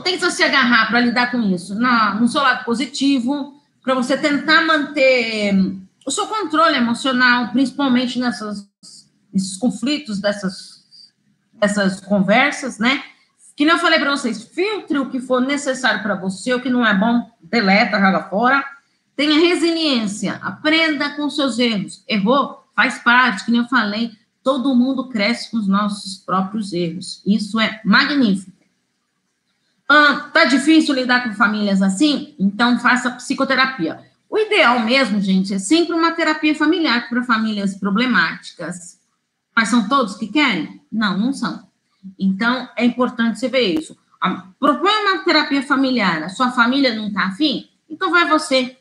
Tenta 0.00 0.30
se 0.30 0.42
agarrar 0.42 0.88
para 0.88 1.00
lidar 1.00 1.30
com 1.30 1.40
isso 1.42 1.74
no 1.74 2.28
seu 2.28 2.40
lado 2.40 2.64
positivo, 2.64 3.60
para 3.82 3.94
você 3.94 4.16
tentar 4.16 4.62
manter 4.62 5.54
o 6.06 6.10
seu 6.10 6.26
controle 6.26 6.76
emocional, 6.76 7.48
principalmente 7.48 8.18
nessas, 8.18 8.68
nesses 9.32 9.56
conflitos, 9.56 10.20
dessas, 10.20 10.84
dessas 11.54 12.00
conversas, 12.00 12.78
né? 12.78 13.02
Que 13.56 13.64
nem 13.64 13.74
eu 13.74 13.80
falei 13.80 13.98
para 13.98 14.10
vocês, 14.10 14.42
filtre 14.42 14.98
o 14.98 15.10
que 15.10 15.20
for 15.20 15.40
necessário 15.40 16.02
para 16.02 16.14
você, 16.14 16.54
o 16.54 16.60
que 16.60 16.70
não 16.70 16.86
é 16.86 16.94
bom, 16.94 17.30
deleta, 17.42 18.00
joga 18.00 18.24
fora. 18.24 18.64
Tenha 19.14 19.38
resiliência, 19.38 20.40
aprenda 20.42 21.10
com 21.10 21.28
seus 21.28 21.58
erros. 21.58 22.02
Errou? 22.08 22.64
Faz 22.74 22.98
parte, 22.98 23.44
que 23.44 23.50
nem 23.50 23.60
eu 23.60 23.68
falei, 23.68 24.10
todo 24.42 24.74
mundo 24.74 25.08
cresce 25.08 25.50
com 25.50 25.58
os 25.58 25.68
nossos 25.68 26.16
próprios 26.16 26.72
erros. 26.72 27.22
Isso 27.26 27.60
é 27.60 27.80
magnífico. 27.84 28.51
Ah, 29.94 30.30
tá 30.32 30.46
difícil 30.46 30.94
lidar 30.94 31.22
com 31.22 31.34
famílias 31.34 31.82
assim? 31.82 32.34
Então 32.38 32.80
faça 32.80 33.10
psicoterapia. 33.10 34.00
O 34.26 34.38
ideal 34.38 34.80
mesmo, 34.80 35.20
gente, 35.20 35.52
é 35.52 35.58
sempre 35.58 35.94
uma 35.94 36.12
terapia 36.12 36.54
familiar 36.54 37.10
para 37.10 37.22
famílias 37.22 37.76
problemáticas. 37.76 38.98
Mas 39.54 39.68
são 39.68 39.86
todos 39.90 40.16
que 40.16 40.28
querem? 40.28 40.80
Não, 40.90 41.18
não 41.18 41.34
são. 41.34 41.68
Então, 42.18 42.70
é 42.74 42.86
importante 42.86 43.38
você 43.38 43.50
ver 43.50 43.78
isso. 43.78 43.94
Propõe 44.58 44.90
uma 45.02 45.18
terapia 45.24 45.62
familiar, 45.62 46.22
a 46.22 46.30
sua 46.30 46.50
família 46.52 46.94
não 46.94 47.08
está 47.08 47.26
afim? 47.26 47.68
Então 47.90 48.10
vai 48.10 48.26
você. 48.26 48.78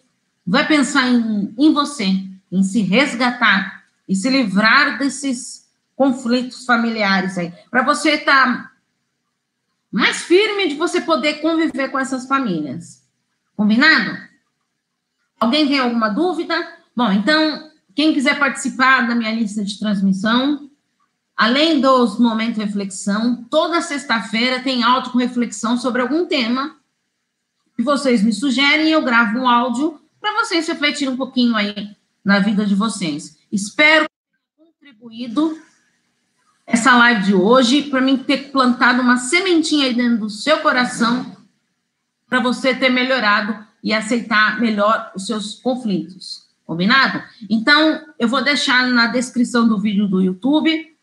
Vai 0.47 0.65
pensar 0.65 1.09
em, 1.09 1.53
em 1.57 1.73
você, 1.73 2.07
em 2.49 2.63
se 2.63 2.83
resgatar 2.83 3.83
e 4.07 4.15
se 4.15 4.29
livrar 4.29 4.97
desses 4.97 5.67
conflitos 5.93 6.65
familiares 6.65 7.37
aí. 7.37 7.51
Para 7.69 7.83
você 7.83 8.11
estar 8.11 8.45
tá 8.45 8.70
mais 9.91 10.21
firme 10.21 10.69
de 10.69 10.75
você 10.75 11.01
poder 11.01 11.41
conviver 11.41 11.89
com 11.89 11.99
essas 11.99 12.27
famílias. 12.27 13.05
Combinado? 13.55 14.17
Alguém 15.39 15.67
tem 15.67 15.79
alguma 15.79 16.09
dúvida? 16.09 16.55
Bom, 16.95 17.11
então, 17.11 17.69
quem 17.95 18.13
quiser 18.13 18.39
participar 18.39 19.07
da 19.07 19.15
minha 19.15 19.33
lista 19.33 19.63
de 19.63 19.77
transmissão, 19.77 20.69
além 21.35 21.81
dos 21.81 22.19
momentos 22.19 22.55
de 22.55 22.63
reflexão, 22.63 23.43
toda 23.49 23.81
sexta-feira 23.81 24.61
tem 24.61 24.83
áudio 24.83 25.11
com 25.11 25.17
reflexão 25.17 25.77
sobre 25.77 26.01
algum 26.01 26.25
tema 26.25 26.77
que 27.75 27.83
vocês 27.83 28.23
me 28.23 28.31
sugerem 28.31 28.89
eu 28.89 29.01
gravo 29.01 29.39
um 29.39 29.49
áudio 29.49 29.99
para 30.19 30.33
vocês 30.39 30.67
refletirem 30.67 31.13
um 31.13 31.17
pouquinho 31.17 31.55
aí 31.55 31.95
na 32.23 32.39
vida 32.39 32.65
de 32.65 32.75
vocês. 32.75 33.39
Espero 33.51 34.05
ter 34.05 34.63
contribuído 34.63 35.59
essa 36.65 36.95
live 36.95 37.23
de 37.23 37.33
hoje, 37.33 37.83
para 37.83 38.01
mim 38.01 38.17
ter 38.17 38.51
plantado 38.51 39.01
uma 39.01 39.17
sementinha 39.17 39.87
aí 39.87 39.93
dentro 39.93 40.19
do 40.19 40.29
seu 40.29 40.59
coração, 40.59 41.35
para 42.29 42.39
você 42.39 42.73
ter 42.73 42.89
melhorado 42.89 43.57
e 43.83 43.93
aceitar 43.93 44.59
melhor 44.59 45.11
os 45.15 45.25
seus 45.25 45.55
conflitos. 45.55 46.49
Combinado? 46.65 47.21
Então, 47.49 48.01
eu 48.17 48.29
vou 48.29 48.41
deixar 48.41 48.87
na 48.87 49.07
descrição 49.07 49.67
do 49.67 49.79
vídeo 49.79 50.07
do 50.07 50.21
YouTube 50.21 50.95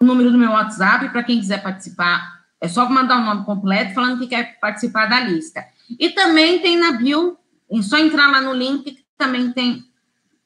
o 0.00 0.04
número 0.04 0.32
do 0.32 0.38
meu 0.38 0.50
WhatsApp 0.50 1.10
para 1.10 1.22
quem 1.22 1.38
quiser 1.38 1.62
participar. 1.62 2.42
É 2.60 2.66
só 2.66 2.88
mandar 2.88 3.18
o 3.18 3.24
nome 3.24 3.44
completo 3.44 3.94
falando 3.94 4.18
que 4.18 4.26
quer 4.26 4.58
participar 4.58 5.06
da 5.06 5.20
lista. 5.20 5.64
E 5.98 6.10
também 6.10 6.60
tem 6.60 6.76
na 6.76 6.92
bio, 6.92 7.36
é 7.70 7.82
só 7.82 7.98
entrar 7.98 8.26
lá 8.28 8.40
no 8.40 8.52
link 8.52 8.82
que 8.82 9.04
também 9.16 9.52
tem 9.52 9.84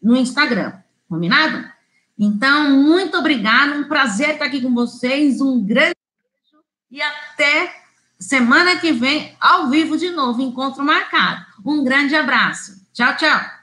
no 0.02 0.14
Instagram. 0.14 0.74
Combinado? 1.08 1.66
Então, 2.18 2.70
muito 2.70 3.16
obrigada, 3.18 3.76
um 3.76 3.84
prazer 3.84 4.30
estar 4.30 4.46
aqui 4.46 4.60
com 4.60 4.74
vocês, 4.74 5.40
um 5.40 5.62
grande 5.62 5.94
beijo 6.22 6.64
e 6.90 7.02
até 7.02 7.82
semana 8.18 8.76
que 8.76 8.92
vem, 8.92 9.36
ao 9.40 9.68
vivo 9.68 9.98
de 9.98 10.10
novo, 10.10 10.40
encontro 10.40 10.82
marcado. 10.82 11.44
Um 11.64 11.84
grande 11.84 12.14
abraço. 12.14 12.86
Tchau, 12.92 13.16
tchau. 13.16 13.55